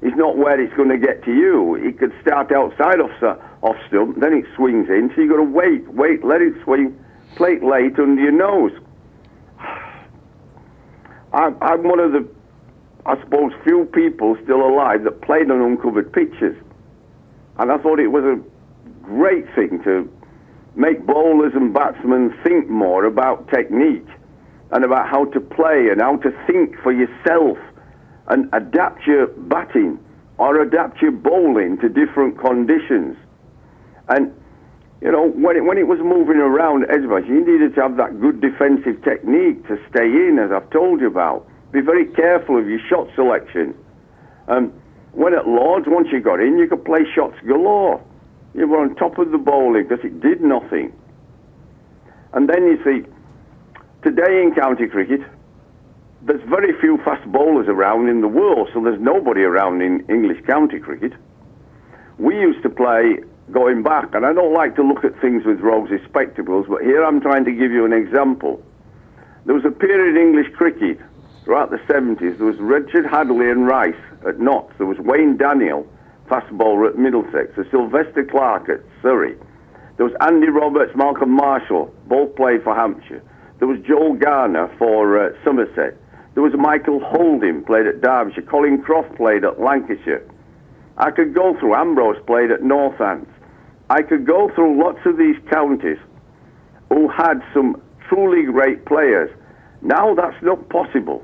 is 0.00 0.14
not 0.16 0.38
where 0.38 0.58
it's 0.58 0.74
going 0.74 0.88
to 0.88 0.96
get 0.96 1.22
to 1.24 1.30
you. 1.30 1.74
It 1.74 1.98
could 1.98 2.12
start 2.22 2.50
outside 2.52 3.00
off, 3.00 3.38
off 3.62 3.76
stump, 3.86 4.18
then 4.18 4.32
it 4.32 4.46
swings 4.56 4.88
in, 4.88 5.12
so 5.14 5.20
you've 5.20 5.30
got 5.30 5.36
to 5.36 5.42
wait, 5.42 5.86
wait, 5.92 6.24
let 6.24 6.40
it 6.40 6.54
swing, 6.64 6.98
play 7.36 7.52
it 7.52 7.62
late 7.62 7.98
under 7.98 8.20
your 8.20 8.32
nose. 8.32 8.72
I'm, 11.34 11.54
I'm 11.60 11.82
one 11.84 12.00
of 12.00 12.12
the, 12.12 12.26
I 13.04 13.20
suppose, 13.20 13.52
few 13.62 13.84
people 13.84 14.38
still 14.42 14.66
alive 14.66 15.04
that 15.04 15.20
played 15.20 15.50
on 15.50 15.60
uncovered 15.60 16.14
pitches. 16.14 16.56
And 17.58 17.70
I 17.70 17.76
thought 17.76 18.00
it 18.00 18.08
was 18.08 18.24
a 18.24 18.40
great 19.04 19.44
thing 19.54 19.82
to 19.84 20.10
make 20.76 21.04
bowlers 21.06 21.52
and 21.54 21.74
batsmen 21.74 22.34
think 22.42 22.70
more 22.70 23.04
about 23.04 23.50
technique 23.50 24.08
and 24.72 24.84
about 24.84 25.08
how 25.08 25.24
to 25.26 25.40
play 25.40 25.88
and 25.90 26.00
how 26.00 26.16
to 26.16 26.30
think 26.46 26.76
for 26.82 26.92
yourself 26.92 27.58
and 28.28 28.48
adapt 28.52 29.06
your 29.06 29.28
batting 29.28 29.98
or 30.38 30.60
adapt 30.60 31.00
your 31.00 31.12
bowling 31.12 31.78
to 31.78 31.88
different 31.88 32.38
conditions. 32.38 33.16
And, 34.08 34.34
you 35.00 35.10
know, 35.10 35.28
when 35.28 35.56
it, 35.56 35.64
when 35.64 35.78
it 35.78 35.86
was 35.86 35.98
moving 36.00 36.36
around 36.36 36.84
Edgbaston, 36.90 37.32
you 37.32 37.40
needed 37.40 37.74
to 37.76 37.82
have 37.82 37.96
that 37.96 38.20
good 38.20 38.40
defensive 38.40 39.02
technique 39.02 39.66
to 39.68 39.78
stay 39.90 40.06
in, 40.06 40.38
as 40.42 40.50
I've 40.52 40.70
told 40.70 41.00
you 41.00 41.06
about. 41.06 41.46
Be 41.72 41.80
very 41.80 42.06
careful 42.06 42.58
of 42.58 42.68
your 42.68 42.80
shot 42.88 43.08
selection. 43.14 43.74
Um, 44.48 44.72
when 45.12 45.34
at 45.34 45.46
Lords, 45.48 45.86
once 45.88 46.08
you 46.12 46.20
got 46.20 46.40
in, 46.40 46.58
you 46.58 46.68
could 46.68 46.84
play 46.84 47.00
shots 47.14 47.36
galore. 47.46 48.02
You 48.54 48.68
were 48.68 48.80
on 48.80 48.94
top 48.96 49.18
of 49.18 49.30
the 49.30 49.38
bowling 49.38 49.86
because 49.88 50.04
it 50.04 50.20
did 50.20 50.40
nothing. 50.40 50.92
And 52.32 52.48
then 52.48 52.64
you 52.64 52.78
see, 52.84 53.08
today 54.06 54.40
in 54.40 54.54
county 54.54 54.86
cricket, 54.86 55.20
there's 56.22 56.42
very 56.48 56.78
few 56.80 56.96
fast 56.98 57.26
bowlers 57.32 57.66
around 57.66 58.08
in 58.08 58.20
the 58.20 58.28
world, 58.28 58.68
so 58.72 58.80
there's 58.80 59.00
nobody 59.00 59.42
around 59.42 59.82
in 59.82 60.06
English 60.08 60.46
county 60.46 60.78
cricket. 60.78 61.12
We 62.16 62.38
used 62.38 62.62
to 62.62 62.70
play 62.70 63.18
going 63.50 63.82
back, 63.82 64.14
and 64.14 64.24
I 64.24 64.32
don't 64.32 64.54
like 64.54 64.76
to 64.76 64.82
look 64.82 65.04
at 65.04 65.20
things 65.20 65.44
with 65.44 65.58
rosy 65.58 65.98
spectacles, 66.04 66.66
but 66.68 66.82
here 66.82 67.04
I'm 67.04 67.20
trying 67.20 67.44
to 67.46 67.50
give 67.50 67.72
you 67.72 67.84
an 67.84 67.92
example. 67.92 68.62
There 69.44 69.56
was 69.56 69.64
a 69.64 69.72
period 69.72 70.14
in 70.14 70.22
English 70.22 70.54
cricket 70.54 71.00
throughout 71.42 71.72
the 71.72 71.78
70s. 71.92 72.38
There 72.38 72.46
was 72.46 72.58
Richard 72.58 73.06
Hadlee 73.06 73.50
and 73.50 73.66
Rice 73.66 73.94
at 74.24 74.38
Notts. 74.38 74.72
There 74.78 74.86
was 74.86 74.98
Wayne 74.98 75.36
Daniel, 75.36 75.84
fast 76.28 76.48
bowler 76.52 76.86
at 76.86 76.96
Middlesex. 76.96 77.56
There 77.56 77.64
was 77.64 77.70
Sylvester 77.72 78.24
Clarke 78.24 78.68
at 78.68 78.80
Surrey. 79.02 79.36
There 79.96 80.06
was 80.06 80.14
Andy 80.20 80.48
Roberts, 80.48 80.92
Malcolm 80.94 81.30
Marshall, 81.30 81.92
both 82.06 82.36
played 82.36 82.62
for 82.62 82.72
Hampshire. 82.72 83.22
There 83.58 83.68
was 83.68 83.78
Joel 83.86 84.14
Garner 84.14 84.68
for 84.78 85.18
uh, 85.18 85.32
Somerset. 85.44 85.96
There 86.34 86.42
was 86.42 86.52
Michael 86.54 87.00
Holding, 87.00 87.64
played 87.64 87.86
at 87.86 88.02
Derbyshire. 88.02 88.42
Colin 88.42 88.82
Croft 88.82 89.16
played 89.16 89.44
at 89.44 89.58
Lancashire. 89.60 90.22
I 90.98 91.10
could 91.10 91.34
go 91.34 91.58
through, 91.58 91.74
Ambrose 91.74 92.22
played 92.26 92.50
at 92.50 92.60
Northants. 92.60 93.28
I 93.88 94.02
could 94.02 94.26
go 94.26 94.50
through 94.54 94.82
lots 94.82 94.98
of 95.06 95.16
these 95.16 95.36
counties 95.50 95.98
who 96.90 97.08
had 97.08 97.40
some 97.54 97.80
truly 98.08 98.44
great 98.44 98.84
players. 98.84 99.30
Now 99.82 100.14
that's 100.14 100.42
not 100.42 100.68
possible. 100.68 101.22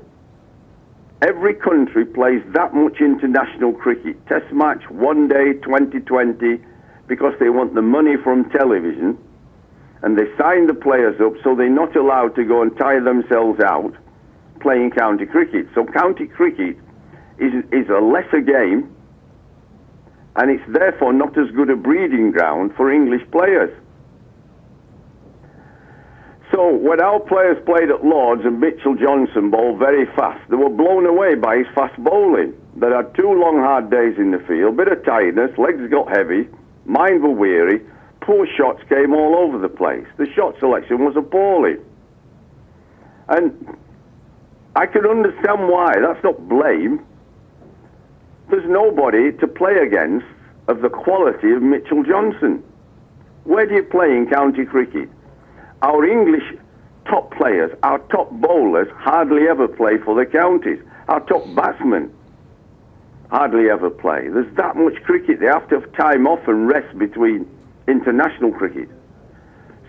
Every 1.21 1.53
country 1.53 2.05
plays 2.05 2.41
that 2.53 2.73
much 2.73 2.99
international 2.99 3.73
cricket, 3.73 4.17
test 4.27 4.51
match, 4.51 4.83
one 4.89 5.27
day, 5.27 5.53
2020, 5.63 6.59
because 7.07 7.33
they 7.39 7.49
want 7.49 7.75
the 7.75 7.81
money 7.81 8.17
from 8.21 8.49
television, 8.49 9.17
and 10.03 10.17
they 10.17 10.25
sign 10.37 10.67
the 10.67 10.73
players 10.73 11.19
up 11.21 11.33
so 11.43 11.55
they're 11.55 11.69
not 11.69 11.95
allowed 11.95 12.35
to 12.35 12.43
go 12.43 12.61
and 12.61 12.77
tire 12.77 13.01
themselves 13.01 13.59
out 13.61 13.95
playing 14.61 14.91
county 14.91 15.25
cricket. 15.25 15.67
So 15.73 15.85
county 15.85 16.27
cricket 16.27 16.77
is, 17.37 17.53
is 17.71 17.89
a 17.89 17.99
lesser 17.99 18.41
game, 18.41 18.93
and 20.35 20.51
it's 20.51 20.63
therefore 20.67 21.13
not 21.13 21.37
as 21.37 21.51
good 21.51 21.69
a 21.69 21.75
breeding 21.75 22.31
ground 22.31 22.73
for 22.75 22.91
English 22.91 23.21
players. 23.31 23.71
So 26.51 26.75
when 26.75 27.01
our 27.01 27.19
players 27.19 27.57
played 27.65 27.89
at 27.89 28.05
Lords 28.05 28.43
and 28.45 28.59
Mitchell 28.59 28.95
Johnson 28.95 29.49
bowled 29.49 29.79
very 29.79 30.05
fast, 30.15 30.39
they 30.49 30.55
were 30.55 30.69
blown 30.69 31.05
away 31.05 31.35
by 31.35 31.57
his 31.57 31.67
fast 31.73 31.97
bowling. 32.03 32.53
They 32.75 32.87
had 32.87 33.13
two 33.15 33.31
long, 33.33 33.57
hard 33.57 33.89
days 33.89 34.17
in 34.17 34.31
the 34.31 34.39
field, 34.39 34.77
bit 34.77 34.87
of 34.87 35.03
tiredness, 35.03 35.57
legs 35.57 35.89
got 35.89 36.15
heavy, 36.15 36.47
mind 36.85 37.23
were 37.23 37.31
weary, 37.31 37.81
poor 38.23 38.47
shots 38.47 38.81
came 38.87 39.13
all 39.13 39.35
over 39.35 39.57
the 39.57 39.69
place. 39.69 40.07
The 40.17 40.25
shot 40.33 40.57
selection 40.59 41.03
was 41.03 41.15
appalling. 41.15 41.79
And 43.27 43.77
I 44.75 44.85
can 44.85 45.05
understand 45.05 45.67
why. 45.67 45.93
That's 45.99 46.23
not 46.23 46.47
blame. 46.47 47.05
There's 48.49 48.67
nobody 48.69 49.31
to 49.33 49.47
play 49.47 49.75
against 49.77 50.25
of 50.67 50.81
the 50.81 50.89
quality 50.89 51.51
of 51.51 51.61
Mitchell 51.61 52.03
Johnson. 52.03 52.63
Where 53.43 53.65
do 53.65 53.75
you 53.75 53.83
play 53.83 54.15
in 54.15 54.29
county 54.29 54.65
cricket? 54.65 55.09
Our 55.81 56.05
English 56.05 56.57
top 57.05 57.35
players, 57.35 57.71
our 57.83 57.99
top 58.07 58.31
bowlers 58.31 58.87
hardly 58.95 59.47
ever 59.49 59.67
play 59.67 59.97
for 59.97 60.15
the 60.15 60.25
counties. 60.25 60.79
Our 61.09 61.19
top 61.21 61.43
batsmen 61.53 62.13
hardly 63.29 63.69
ever 63.69 63.89
play. 63.89 64.29
There's 64.29 64.55
that 64.55 64.77
much 64.77 64.95
cricket. 65.03 65.41
They 65.41 65.47
have 65.47 65.67
to 65.69 65.81
have 65.81 65.91
time 65.93 66.25
off 66.25 66.47
and 66.47 66.69
rest 66.69 66.97
between 66.97 67.45
international 67.87 68.51
cricket. 68.51 68.89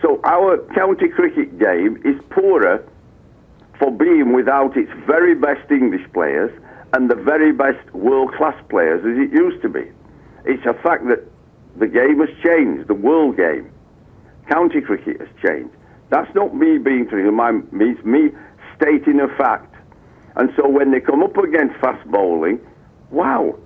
So 0.02 0.20
our 0.24 0.58
county 0.74 1.08
cricket 1.08 1.58
game 1.58 2.00
is 2.04 2.20
poorer 2.30 2.84
for 3.78 3.90
being 3.90 4.32
without 4.32 4.76
its 4.76 4.90
very 5.06 5.34
best 5.34 5.70
English 5.70 6.06
players 6.12 6.50
and 6.92 7.10
the 7.10 7.16
very 7.16 7.52
best 7.52 7.92
world 7.94 8.32
class 8.34 8.54
players 8.68 9.00
as 9.00 9.18
it 9.18 9.32
used 9.32 9.62
to 9.62 9.68
be. 9.68 9.90
It's 10.44 10.64
a 10.66 10.74
fact 10.82 11.08
that 11.08 11.24
the 11.76 11.86
game 11.86 12.20
has 12.20 12.28
changed, 12.44 12.88
the 12.88 12.94
world 12.94 13.36
game. 13.36 13.70
County 14.48 14.80
cricket 14.80 15.20
has 15.20 15.28
changed. 15.44 15.74
That's 16.10 16.32
not 16.34 16.54
me 16.54 16.78
being 16.78 17.06
critical, 17.06 17.36
it's 17.80 18.04
me 18.04 18.30
stating 18.76 19.20
a 19.20 19.28
fact. 19.36 19.74
And 20.36 20.50
so 20.56 20.68
when 20.68 20.90
they 20.92 21.00
come 21.00 21.22
up 21.22 21.36
against 21.36 21.80
fast 21.80 22.06
bowling, 22.10 22.60
wow, 23.10 23.58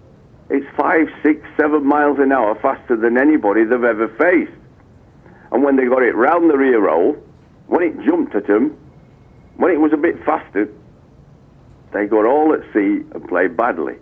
it's 0.50 0.66
five, 0.76 1.08
six, 1.22 1.46
seven 1.56 1.84
miles 1.84 2.18
an 2.18 2.32
hour 2.32 2.54
faster 2.60 2.96
than 2.96 3.18
anybody 3.18 3.64
they've 3.64 3.84
ever 3.84 4.08
faced. 4.08 4.52
And 5.52 5.62
when 5.62 5.76
they 5.76 5.86
got 5.86 6.02
it 6.02 6.14
round 6.14 6.50
the 6.50 6.56
rear 6.56 6.80
roll, 6.80 7.16
when 7.66 7.82
it 7.82 8.00
jumped 8.04 8.34
at 8.34 8.46
them, 8.46 8.76
when 9.56 9.72
it 9.72 9.80
was 9.80 9.92
a 9.92 9.96
bit 9.96 10.22
faster, 10.24 10.72
they 11.92 12.06
got 12.06 12.24
all 12.24 12.54
at 12.54 12.60
sea 12.72 13.04
and 13.12 13.28
played 13.28 13.56
badly. 13.56 13.94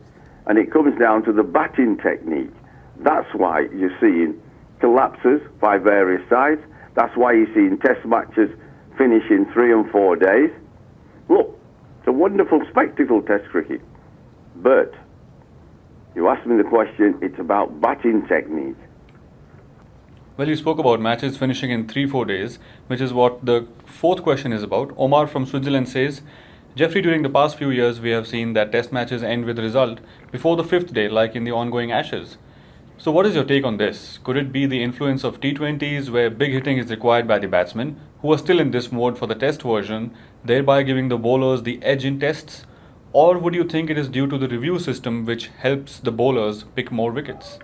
And 0.47 0.59
it 0.59 0.73
comes 0.73 0.99
down 0.99 1.25
to 1.25 1.33
the 1.33 1.43
batting 1.43 1.99
technique. 1.99 2.53
That's 2.99 3.33
why 3.35 3.67
you're 3.75 3.97
seeing 4.01 4.41
collapses 4.81 5.41
by 5.61 5.79
various 5.79 6.27
sides. 6.29 6.61
That's 6.95 7.17
why 7.17 7.33
you're 7.33 7.53
seeing 7.55 7.79
test 7.79 8.05
matches 8.07 8.51
finish 8.97 9.25
in 9.31 9.51
three 9.53 9.73
and 9.73 9.91
four 9.91 10.17
days. 10.17 10.51
Look, 11.29 11.59
it's 11.99 12.09
a 12.09 12.13
wonderful 12.13 12.63
spectacle, 12.71 13.23
test 13.23 13.49
cricket. 13.51 13.81
But 14.57 14.95
you 16.17 16.29
asked 16.29 16.47
me 16.47 16.57
the 16.57 16.65
question, 16.65 17.19
it's 17.21 17.39
about 17.39 17.79
batting 17.81 18.27
technique. 18.27 18.75
Well, 20.39 20.49
you 20.49 20.57
spoke 20.57 20.79
about 20.79 20.99
matches 20.99 21.37
finishing 21.37 21.71
in 21.71 21.87
three, 21.87 22.07
four 22.07 22.25
days, 22.25 22.59
which 22.87 23.03
is 23.03 23.13
what 23.13 23.45
the 23.45 23.67
fourth 23.85 24.23
question 24.23 24.53
is 24.53 24.63
about. 24.63 24.95
Omar 24.97 25.27
from 25.27 25.45
Switzerland 25.45 25.91
says, 25.91 26.23
Geoffrey, 26.75 27.03
during 27.03 27.23
the 27.23 27.29
past 27.29 27.57
few 27.57 27.71
years, 27.71 28.01
we 28.01 28.11
have 28.11 28.27
seen 28.27 28.55
that 28.55 28.73
test 28.73 28.93
matches 28.93 29.23
end 29.23 29.45
with 29.45 29.59
result 29.59 29.99
before 30.33 30.57
the 30.57 30.65
fifth 30.65 30.93
day, 30.93 31.09
like 31.09 31.35
in 31.35 31.45
the 31.45 31.53
ongoing 31.53 31.93
Ashes. 31.93 32.39
So, 32.99 33.11
what 33.11 33.27
is 33.27 33.35
your 33.35 33.45
take 33.45 33.65
on 33.65 33.77
this? 33.77 34.19
Could 34.25 34.39
it 34.39 34.53
be 34.53 34.65
the 34.65 34.83
influence 34.83 35.23
of 35.23 35.41
T20s 35.41 36.09
where 36.09 36.31
big 36.31 36.53
hitting 36.53 36.79
is 36.79 36.91
required 36.91 37.29
by 37.29 37.39
the 37.39 37.49
batsmen, 37.49 38.01
who 38.21 38.33
are 38.33 38.39
still 38.39 38.59
in 38.59 38.71
this 38.71 38.91
mode 38.91 39.19
for 39.19 39.27
the 39.27 39.35
test 39.35 39.63
version, 39.63 40.15
thereby 40.45 40.83
giving 40.83 41.09
the 41.09 41.19
bowlers 41.19 41.63
the 41.63 41.83
edge 41.83 42.07
in 42.07 42.19
tests? 42.19 42.65
Or 43.17 43.39
would 43.39 43.55
you 43.55 43.65
think 43.65 43.89
it 43.89 43.97
is 43.97 44.11
due 44.11 44.27
to 44.27 44.37
the 44.37 44.47
review 44.47 44.79
system 44.79 45.25
which 45.25 45.47
helps 45.47 46.01
the 46.01 46.13
bowlers 46.13 46.65
pick 46.75 46.93
more 46.93 47.11
wickets? 47.11 47.59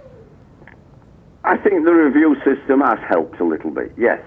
I 1.45 1.59
think 1.59 1.85
the 1.85 1.93
review 1.93 2.37
system 2.37 2.81
has 2.81 2.99
helped 3.07 3.39
a 3.39 3.45
little 3.45 3.71
bit, 3.71 3.93
yes. 3.99 4.23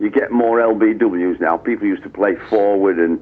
You 0.00 0.08
get 0.08 0.30
more 0.30 0.58
LBWs 0.58 1.38
now. 1.38 1.58
People 1.58 1.86
used 1.86 2.02
to 2.04 2.08
play 2.08 2.36
forward 2.48 2.98
and 2.98 3.20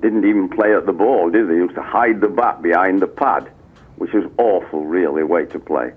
didn't 0.00 0.24
even 0.24 0.48
play 0.48 0.74
at 0.74 0.86
the 0.86 0.92
ball, 0.94 1.28
did 1.28 1.50
they? 1.50 1.54
Used 1.56 1.74
to 1.74 1.82
hide 1.82 2.22
the 2.22 2.28
bat 2.28 2.62
behind 2.62 3.02
the 3.02 3.08
pad, 3.08 3.52
which 3.96 4.14
was 4.14 4.24
awful, 4.38 4.86
really, 4.86 5.24
way 5.24 5.44
to 5.44 5.58
play. 5.58 5.92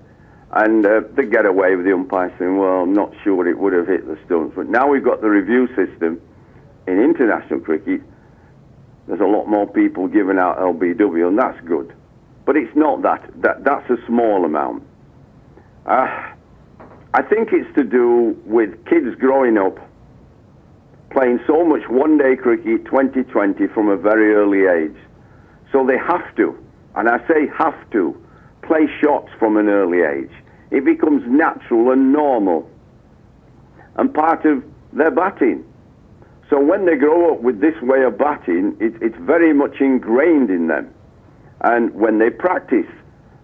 And 0.50 0.84
uh, 0.84 1.00
they 1.14 1.24
get 1.24 1.46
away 1.46 1.76
with 1.76 1.86
the 1.86 1.94
umpire 1.94 2.30
saying, 2.38 2.58
well, 2.58 2.82
I'm 2.82 2.92
not 2.92 3.14
sure 3.24 3.48
it 3.48 3.58
would 3.58 3.72
have 3.72 3.86
hit 3.86 4.06
the 4.06 4.18
stumps. 4.26 4.54
But 4.54 4.68
now 4.68 4.86
we've 4.86 5.02
got 5.02 5.22
the 5.22 5.30
review 5.30 5.66
system 5.68 6.20
in 6.86 7.00
international 7.02 7.60
cricket. 7.60 8.02
There's 9.06 9.20
a 9.20 9.24
lot 9.24 9.46
more 9.46 9.66
people 9.66 10.06
giving 10.08 10.38
out 10.38 10.58
LBW, 10.58 11.28
and 11.28 11.38
that's 11.38 11.60
good. 11.66 11.92
But 12.44 12.56
it's 12.56 12.74
not 12.76 13.02
that. 13.02 13.28
that 13.42 13.64
that's 13.64 13.88
a 13.90 13.96
small 14.06 14.44
amount. 14.44 14.84
Uh, 15.86 16.32
I 17.14 17.22
think 17.22 17.50
it's 17.52 17.74
to 17.76 17.84
do 17.84 18.40
with 18.46 18.84
kids 18.86 19.14
growing 19.18 19.58
up 19.58 19.78
playing 21.12 21.40
so 21.46 21.64
much 21.64 21.82
one 21.88 22.16
day 22.16 22.36
cricket 22.36 22.84
2020 22.86 23.66
from 23.68 23.88
a 23.88 23.96
very 23.96 24.34
early 24.34 24.64
age. 24.66 24.96
So 25.70 25.86
they 25.86 25.98
have 25.98 26.34
to, 26.36 26.58
and 26.96 27.08
I 27.08 27.18
say 27.28 27.48
have 27.58 27.90
to, 27.90 28.16
play 28.62 28.86
shots 29.00 29.28
from 29.38 29.56
an 29.56 29.68
early 29.68 30.00
age. 30.00 30.32
It 30.70 30.84
becomes 30.84 31.22
natural 31.26 31.90
and 31.90 32.12
normal 32.12 32.68
and 33.96 34.12
part 34.12 34.44
of 34.46 34.64
their 34.92 35.10
batting. 35.10 35.64
So 36.52 36.60
when 36.60 36.84
they 36.84 36.96
grow 36.96 37.32
up 37.32 37.40
with 37.40 37.62
this 37.62 37.80
way 37.80 38.04
of 38.04 38.18
batting, 38.18 38.76
it, 38.78 38.92
it's 39.00 39.16
very 39.20 39.54
much 39.54 39.80
ingrained 39.80 40.50
in 40.50 40.66
them. 40.66 40.92
And 41.62 41.94
when 41.94 42.18
they 42.18 42.28
practice, 42.28 42.92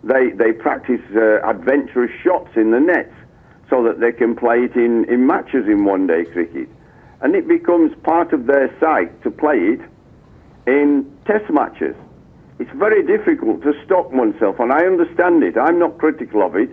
they, 0.04 0.32
they 0.36 0.52
practice 0.52 1.00
uh, 1.16 1.40
adventurous 1.48 2.10
shots 2.22 2.50
in 2.54 2.70
the 2.70 2.80
nets 2.80 3.14
so 3.70 3.82
that 3.84 3.98
they 3.98 4.12
can 4.12 4.36
play 4.36 4.58
it 4.58 4.76
in, 4.76 5.06
in 5.08 5.26
matches 5.26 5.64
in 5.66 5.86
one 5.86 6.06
day 6.06 6.26
cricket. 6.26 6.68
And 7.22 7.34
it 7.34 7.48
becomes 7.48 7.96
part 8.02 8.34
of 8.34 8.44
their 8.44 8.68
sight 8.78 9.22
to 9.22 9.30
play 9.30 9.56
it 9.56 9.80
in 10.66 11.10
test 11.24 11.48
matches. 11.48 11.96
It's 12.58 12.70
very 12.74 13.02
difficult 13.06 13.62
to 13.62 13.72
stop 13.86 14.12
oneself, 14.12 14.60
and 14.60 14.70
I 14.70 14.84
understand 14.84 15.42
it. 15.44 15.56
I'm 15.56 15.78
not 15.78 15.96
critical 15.96 16.44
of 16.44 16.56
it. 16.56 16.68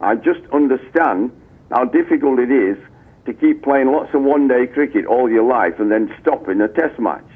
I 0.00 0.14
just 0.14 0.40
understand 0.54 1.32
how 1.70 1.84
difficult 1.84 2.38
it 2.38 2.50
is 2.50 2.78
to 3.26 3.34
keep 3.34 3.62
playing 3.62 3.92
lots 3.92 4.14
of 4.14 4.22
one 4.22 4.48
day 4.48 4.66
cricket 4.66 5.04
all 5.06 5.30
your 5.30 5.44
life 5.44 5.78
and 5.78 5.90
then 5.90 6.14
stop 6.20 6.48
in 6.48 6.60
a 6.60 6.68
test 6.68 6.98
match. 6.98 7.26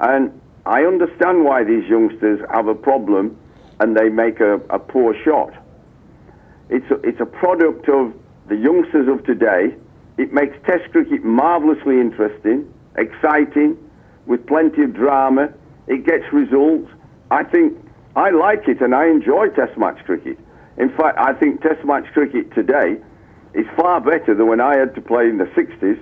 And 0.00 0.40
I 0.64 0.82
understand 0.82 1.44
why 1.44 1.64
these 1.64 1.86
youngsters 1.88 2.40
have 2.52 2.68
a 2.68 2.74
problem 2.74 3.36
and 3.80 3.96
they 3.96 4.08
make 4.08 4.40
a, 4.40 4.54
a 4.70 4.78
poor 4.78 5.14
shot. 5.24 5.52
It's 6.68 6.88
a, 6.90 6.94
it's 7.06 7.20
a 7.20 7.26
product 7.26 7.88
of 7.88 8.14
the 8.48 8.56
youngsters 8.56 9.08
of 9.08 9.24
today. 9.24 9.74
It 10.18 10.32
makes 10.32 10.56
Test 10.64 10.90
cricket 10.92 11.24
marvellously 11.24 12.00
interesting, 12.00 12.72
exciting, 12.96 13.76
with 14.26 14.46
plenty 14.46 14.82
of 14.82 14.94
drama. 14.94 15.52
It 15.88 16.06
gets 16.06 16.24
results. 16.32 16.90
I 17.30 17.42
think 17.42 17.76
I 18.14 18.30
like 18.30 18.68
it 18.68 18.80
and 18.80 18.94
I 18.94 19.06
enjoy 19.08 19.48
Test 19.48 19.76
match 19.76 19.98
cricket. 20.04 20.38
In 20.78 20.90
fact, 20.90 21.18
I 21.18 21.32
think 21.32 21.62
Test 21.62 21.84
match 21.84 22.06
cricket 22.12 22.54
today 22.54 23.00
is 23.54 23.66
far 23.76 24.00
better 24.00 24.34
than 24.34 24.46
when 24.46 24.60
I 24.60 24.76
had 24.76 24.94
to 24.94 25.00
play 25.00 25.28
in 25.28 25.38
the 25.38 25.44
60s. 25.46 26.00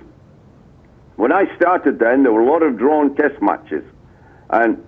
When 1.15 1.31
I 1.31 1.53
started 1.55 1.99
then, 1.99 2.23
there 2.23 2.31
were 2.31 2.41
a 2.41 2.49
lot 2.49 2.63
of 2.63 2.77
drawn 2.77 3.15
Test 3.15 3.41
matches. 3.41 3.83
And 4.49 4.83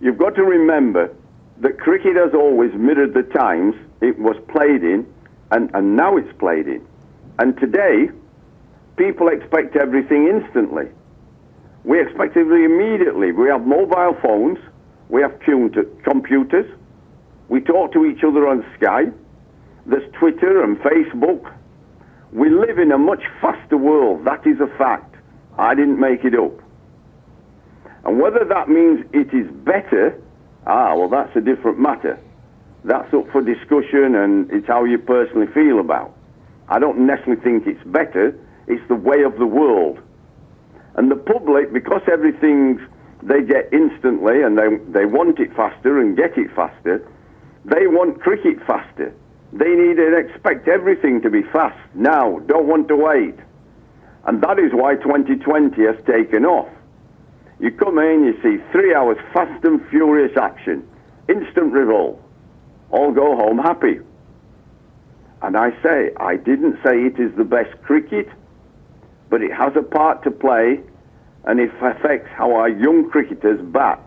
you've 0.00 0.18
got 0.18 0.34
to 0.36 0.44
remember 0.44 1.14
that 1.60 1.78
cricket 1.80 2.16
has 2.16 2.32
always 2.34 2.72
mirrored 2.74 3.14
the 3.14 3.22
times 3.22 3.74
it 4.00 4.18
was 4.18 4.36
played 4.48 4.84
in, 4.84 5.06
and, 5.50 5.70
and 5.74 5.96
now 5.96 6.16
it's 6.16 6.32
played 6.38 6.68
in. 6.68 6.86
And 7.38 7.56
today, 7.58 8.10
people 8.96 9.28
expect 9.28 9.76
everything 9.76 10.28
instantly. 10.28 10.86
We 11.84 12.00
expect 12.00 12.36
everything 12.36 12.64
immediately. 12.64 13.32
We 13.32 13.48
have 13.48 13.66
mobile 13.66 14.16
phones, 14.22 14.58
we 15.08 15.22
have 15.22 15.40
computers, 15.40 16.66
we 17.48 17.60
talk 17.60 17.92
to 17.94 18.04
each 18.04 18.22
other 18.22 18.46
on 18.46 18.62
Skype, 18.78 19.14
there's 19.86 20.12
Twitter 20.12 20.62
and 20.62 20.76
Facebook. 20.78 21.54
We 22.32 22.50
live 22.50 22.78
in 22.78 22.92
a 22.92 22.98
much 22.98 23.22
faster 23.40 23.76
world. 23.76 24.24
That 24.24 24.46
is 24.46 24.60
a 24.60 24.66
fact. 24.78 25.14
I 25.58 25.74
didn't 25.74 25.98
make 25.98 26.24
it 26.24 26.34
up. 26.34 26.52
And 28.04 28.20
whether 28.20 28.44
that 28.44 28.68
means 28.68 29.04
it 29.12 29.34
is 29.34 29.50
better 29.64 30.20
Ah, 30.68 30.94
well, 30.94 31.08
that's 31.08 31.34
a 31.34 31.40
different 31.40 31.78
matter. 31.78 32.20
That's 32.84 33.12
up 33.14 33.24
for 33.32 33.40
discussion 33.40 34.14
and 34.14 34.50
it's 34.50 34.66
how 34.66 34.84
you 34.84 34.98
personally 34.98 35.46
feel 35.48 35.80
about. 35.80 36.14
I 36.68 36.78
don't 36.78 37.06
necessarily 37.06 37.40
think 37.42 37.66
it's 37.66 37.82
better. 37.86 38.38
It's 38.66 38.86
the 38.88 38.94
way 38.94 39.22
of 39.22 39.38
the 39.38 39.46
world. 39.46 39.98
And 40.96 41.10
the 41.10 41.16
public, 41.16 41.72
because 41.72 42.02
everything's 42.12 42.80
they 43.22 43.42
get 43.42 43.72
instantly 43.72 44.42
and 44.42 44.56
they, 44.58 44.76
they 44.92 45.06
want 45.06 45.40
it 45.40 45.52
faster 45.56 45.98
and 46.00 46.16
get 46.16 46.36
it 46.36 46.54
faster, 46.54 47.04
they 47.64 47.86
want 47.86 48.20
cricket 48.20 48.58
faster. 48.66 49.12
They 49.52 49.74
need 49.74 49.98
and 49.98 50.14
expect 50.14 50.68
everything 50.68 51.22
to 51.22 51.30
be 51.30 51.42
fast 51.42 51.78
now, 51.94 52.38
don't 52.40 52.66
want 52.66 52.88
to 52.88 52.96
wait. 52.96 53.34
And 54.24 54.42
that 54.42 54.58
is 54.58 54.72
why 54.72 54.96
2020 54.96 55.82
has 55.84 55.96
taken 56.06 56.44
off. 56.44 56.68
You 57.60 57.70
come 57.70 57.98
in, 57.98 58.24
you 58.24 58.34
see 58.42 58.62
three 58.70 58.94
hours 58.94 59.16
fast 59.32 59.64
and 59.64 59.86
furious 59.88 60.36
action. 60.36 60.86
instant 61.28 61.72
revolt. 61.72 62.22
All 62.90 63.12
go 63.12 63.36
home 63.36 63.58
happy. 63.58 64.00
And 65.42 65.56
I 65.56 65.70
say, 65.82 66.10
I 66.18 66.36
didn't 66.36 66.78
say 66.84 67.04
it 67.04 67.18
is 67.18 67.34
the 67.36 67.44
best 67.44 67.80
cricket, 67.82 68.28
but 69.30 69.42
it 69.42 69.52
has 69.52 69.72
a 69.76 69.82
part 69.82 70.22
to 70.24 70.30
play 70.30 70.80
and 71.44 71.60
it 71.60 71.70
affects 71.80 72.28
how 72.34 72.54
our 72.54 72.68
young 72.68 73.08
cricketers 73.10 73.60
bat. 73.60 74.00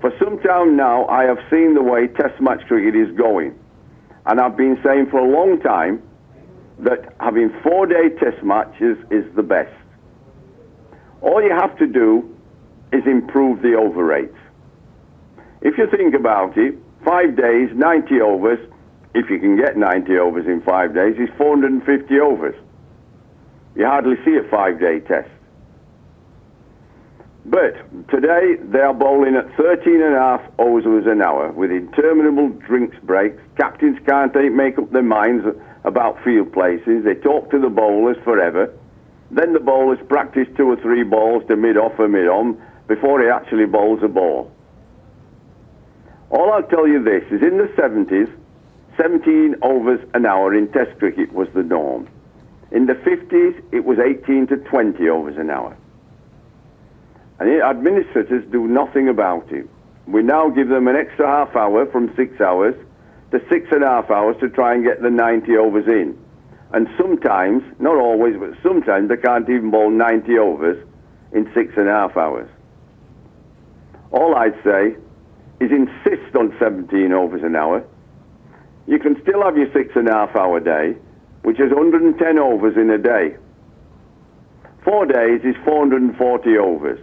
For 0.00 0.12
some 0.18 0.38
time 0.40 0.76
now, 0.76 1.06
I 1.06 1.24
have 1.24 1.38
seen 1.50 1.74
the 1.74 1.82
way 1.82 2.08
Test 2.08 2.40
match 2.40 2.66
cricket 2.66 2.96
is 2.96 3.14
going. 3.16 3.54
And 4.26 4.40
I've 4.40 4.56
been 4.56 4.78
saying 4.84 5.08
for 5.10 5.18
a 5.18 5.28
long 5.28 5.60
time 5.60 6.02
that 6.78 7.14
having 7.20 7.50
four 7.62 7.86
day 7.86 8.10
Test 8.20 8.42
matches 8.42 8.96
is 9.10 9.24
the 9.34 9.42
best. 9.42 9.74
All 11.20 11.42
you 11.42 11.52
have 11.52 11.76
to 11.78 11.86
do 11.86 12.36
is 12.92 13.02
improve 13.06 13.62
the 13.62 13.74
over 13.74 14.04
rate. 14.04 14.32
If 15.60 15.78
you 15.78 15.86
think 15.90 16.14
about 16.14 16.56
it, 16.58 16.74
five 17.04 17.36
days, 17.36 17.70
90 17.74 18.20
overs, 18.20 18.58
if 19.14 19.30
you 19.30 19.38
can 19.38 19.56
get 19.56 19.76
90 19.76 20.18
overs 20.18 20.46
in 20.46 20.62
five 20.62 20.94
days, 20.94 21.16
is 21.18 21.28
450 21.36 22.20
overs. 22.20 22.56
You 23.76 23.86
hardly 23.86 24.16
see 24.24 24.36
a 24.36 24.48
five 24.50 24.80
day 24.80 25.00
test. 25.00 25.30
But 27.44 27.74
today 28.08 28.54
they 28.60 28.78
are 28.78 28.94
bowling 28.94 29.34
at 29.34 29.52
13 29.56 30.00
and 30.00 30.14
a 30.14 30.18
half 30.18 30.42
overs 30.58 31.06
an 31.06 31.22
hour 31.22 31.50
with 31.50 31.72
interminable 31.72 32.50
drinks 32.50 32.96
breaks. 33.02 33.42
Captains 33.56 33.98
can't 34.06 34.32
make 34.54 34.78
up 34.78 34.92
their 34.92 35.02
minds 35.02 35.44
about 35.84 36.22
field 36.22 36.52
places. 36.52 37.04
They 37.04 37.14
talk 37.14 37.50
to 37.50 37.58
the 37.58 37.68
bowlers 37.68 38.16
forever. 38.22 38.72
Then 39.32 39.54
the 39.54 39.60
bowlers 39.60 39.98
practice 40.08 40.46
two 40.56 40.70
or 40.70 40.76
three 40.76 41.02
balls 41.02 41.42
to 41.48 41.56
mid 41.56 41.76
off 41.76 41.98
or 41.98 42.06
mid 42.06 42.28
on 42.28 42.62
before 42.86 43.20
he 43.20 43.28
actually 43.28 43.66
bowls 43.66 44.00
a 44.04 44.08
ball. 44.08 44.52
All 46.30 46.52
I'll 46.52 46.62
tell 46.62 46.86
you 46.86 47.02
this 47.02 47.24
is 47.32 47.42
in 47.42 47.58
the 47.58 47.68
70s, 47.76 48.30
17 48.96 49.56
overs 49.62 50.00
an 50.14 50.26
hour 50.26 50.54
in 50.54 50.68
Test 50.68 50.96
cricket 50.98 51.32
was 51.32 51.48
the 51.54 51.62
norm. 51.62 52.08
In 52.70 52.86
the 52.86 52.94
50s, 52.94 53.62
it 53.72 53.84
was 53.84 53.98
18 53.98 54.46
to 54.46 54.56
20 54.56 55.08
overs 55.08 55.36
an 55.38 55.50
hour. 55.50 55.76
And 57.42 57.60
administrators 57.60 58.44
do 58.52 58.68
nothing 58.68 59.08
about 59.08 59.50
it. 59.50 59.68
We 60.06 60.22
now 60.22 60.48
give 60.48 60.68
them 60.68 60.86
an 60.86 60.94
extra 60.94 61.26
half 61.26 61.56
hour 61.56 61.86
from 61.86 62.14
six 62.14 62.40
hours 62.40 62.76
to 63.32 63.40
six 63.50 63.66
and 63.72 63.82
a 63.82 63.88
half 63.88 64.12
hours 64.12 64.36
to 64.38 64.48
try 64.48 64.74
and 64.74 64.84
get 64.84 65.02
the 65.02 65.10
90 65.10 65.56
overs 65.56 65.88
in. 65.88 66.16
And 66.72 66.86
sometimes, 66.96 67.64
not 67.80 67.96
always, 67.96 68.36
but 68.38 68.50
sometimes 68.62 69.08
they 69.08 69.16
can't 69.16 69.50
even 69.50 69.72
bowl 69.72 69.90
90 69.90 70.38
overs 70.38 70.86
in 71.32 71.50
six 71.52 71.72
and 71.76 71.88
a 71.88 71.92
half 71.92 72.16
hours. 72.16 72.48
All 74.12 74.36
I'd 74.36 74.54
say 74.62 74.94
is 75.58 75.72
insist 75.72 76.36
on 76.36 76.54
17 76.60 77.12
overs 77.12 77.42
an 77.42 77.56
hour. 77.56 77.84
You 78.86 79.00
can 79.00 79.20
still 79.20 79.42
have 79.42 79.56
your 79.56 79.72
six 79.72 79.90
and 79.96 80.08
a 80.08 80.12
half 80.12 80.36
hour 80.36 80.60
day, 80.60 80.96
which 81.42 81.58
is 81.58 81.72
110 81.72 82.38
overs 82.38 82.76
in 82.76 82.88
a 82.90 82.98
day. 82.98 83.36
Four 84.84 85.06
days 85.06 85.40
is 85.42 85.56
440 85.64 86.58
overs. 86.58 87.00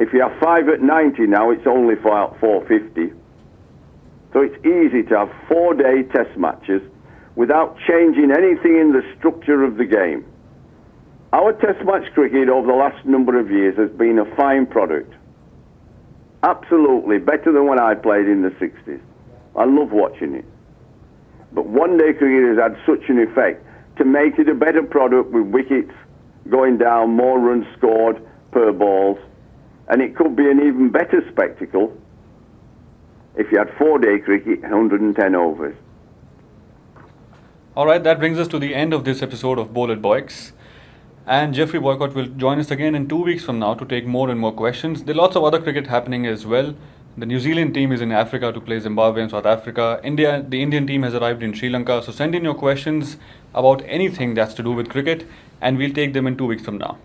If 0.00 0.14
you 0.14 0.22
have 0.22 0.32
five 0.40 0.66
at 0.70 0.80
90 0.80 1.26
now, 1.26 1.50
it's 1.50 1.66
only 1.66 1.94
450. 1.94 3.12
So 4.32 4.40
it's 4.40 4.56
easy 4.64 5.02
to 5.10 5.18
have 5.18 5.30
four 5.46 5.74
day 5.74 6.04
test 6.04 6.38
matches 6.38 6.80
without 7.36 7.76
changing 7.86 8.32
anything 8.32 8.78
in 8.80 8.92
the 8.92 9.02
structure 9.18 9.62
of 9.62 9.76
the 9.76 9.84
game. 9.84 10.24
Our 11.34 11.52
test 11.52 11.84
match 11.84 12.10
cricket 12.14 12.48
over 12.48 12.66
the 12.66 12.72
last 12.72 13.04
number 13.04 13.38
of 13.38 13.50
years 13.50 13.76
has 13.76 13.90
been 13.90 14.18
a 14.18 14.24
fine 14.36 14.64
product. 14.64 15.12
Absolutely 16.42 17.18
better 17.18 17.52
than 17.52 17.66
when 17.66 17.78
I 17.78 17.94
played 17.94 18.26
in 18.26 18.40
the 18.40 18.50
60s. 18.52 19.02
I 19.54 19.64
love 19.66 19.92
watching 19.92 20.34
it. 20.34 20.46
But 21.52 21.66
one 21.66 21.98
day 21.98 22.14
cricket 22.14 22.48
has 22.48 22.58
had 22.58 22.78
such 22.86 23.10
an 23.10 23.18
effect 23.18 23.66
to 23.98 24.06
make 24.06 24.38
it 24.38 24.48
a 24.48 24.54
better 24.54 24.82
product 24.82 25.30
with 25.30 25.44
wickets 25.44 25.92
going 26.48 26.78
down, 26.78 27.10
more 27.10 27.38
runs 27.38 27.66
scored 27.76 28.16
per 28.50 28.72
balls, 28.72 29.18
and 29.90 30.00
it 30.00 30.16
could 30.16 30.34
be 30.36 30.48
an 30.48 30.60
even 30.60 30.88
better 30.88 31.22
spectacle 31.30 31.92
if 33.36 33.50
you 33.52 33.58
had 33.58 33.70
four 33.76 33.98
day 33.98 34.18
cricket, 34.18 34.62
110 34.62 35.34
overs. 35.34 35.76
All 37.76 37.86
right, 37.86 38.02
that 38.02 38.18
brings 38.18 38.38
us 38.38 38.48
to 38.48 38.58
the 38.58 38.74
end 38.74 38.92
of 38.94 39.04
this 39.04 39.22
episode 39.22 39.58
of 39.58 39.72
Bowl 39.74 39.90
at 39.90 40.00
Boycs. 40.00 40.52
And 41.26 41.54
Geoffrey 41.54 41.78
Boycott 41.78 42.14
will 42.14 42.26
join 42.26 42.58
us 42.58 42.70
again 42.70 42.94
in 42.94 43.08
two 43.08 43.22
weeks 43.22 43.44
from 43.44 43.58
now 43.58 43.74
to 43.74 43.84
take 43.84 44.06
more 44.06 44.30
and 44.30 44.40
more 44.40 44.52
questions. 44.52 45.04
There 45.04 45.14
are 45.14 45.18
lots 45.18 45.36
of 45.36 45.44
other 45.44 45.60
cricket 45.60 45.86
happening 45.86 46.26
as 46.26 46.46
well. 46.46 46.74
The 47.16 47.26
New 47.26 47.40
Zealand 47.40 47.74
team 47.74 47.92
is 47.92 48.00
in 48.00 48.12
Africa 48.12 48.52
to 48.52 48.60
play 48.60 48.78
Zimbabwe 48.78 49.22
and 49.22 49.30
South 49.30 49.46
Africa. 49.46 50.00
India, 50.04 50.44
the 50.46 50.62
Indian 50.62 50.86
team 50.86 51.02
has 51.02 51.14
arrived 51.14 51.42
in 51.42 51.52
Sri 51.52 51.68
Lanka. 51.68 52.02
So 52.02 52.12
send 52.12 52.34
in 52.34 52.44
your 52.44 52.54
questions 52.54 53.16
about 53.54 53.82
anything 53.86 54.34
that's 54.34 54.54
to 54.54 54.62
do 54.62 54.72
with 54.72 54.88
cricket, 54.88 55.26
and 55.60 55.78
we'll 55.78 55.92
take 55.92 56.12
them 56.12 56.26
in 56.26 56.36
two 56.36 56.46
weeks 56.46 56.64
from 56.64 56.78
now. 56.78 56.98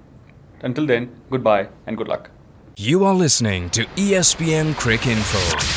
Until 0.62 0.86
then, 0.86 1.12
goodbye 1.30 1.70
and 1.86 1.98
good 1.98 2.08
luck. 2.08 2.30
You 2.78 3.06
are 3.06 3.14
listening 3.14 3.70
to 3.70 3.86
ESPN 3.96 4.74
Cricinfo. 4.74 5.75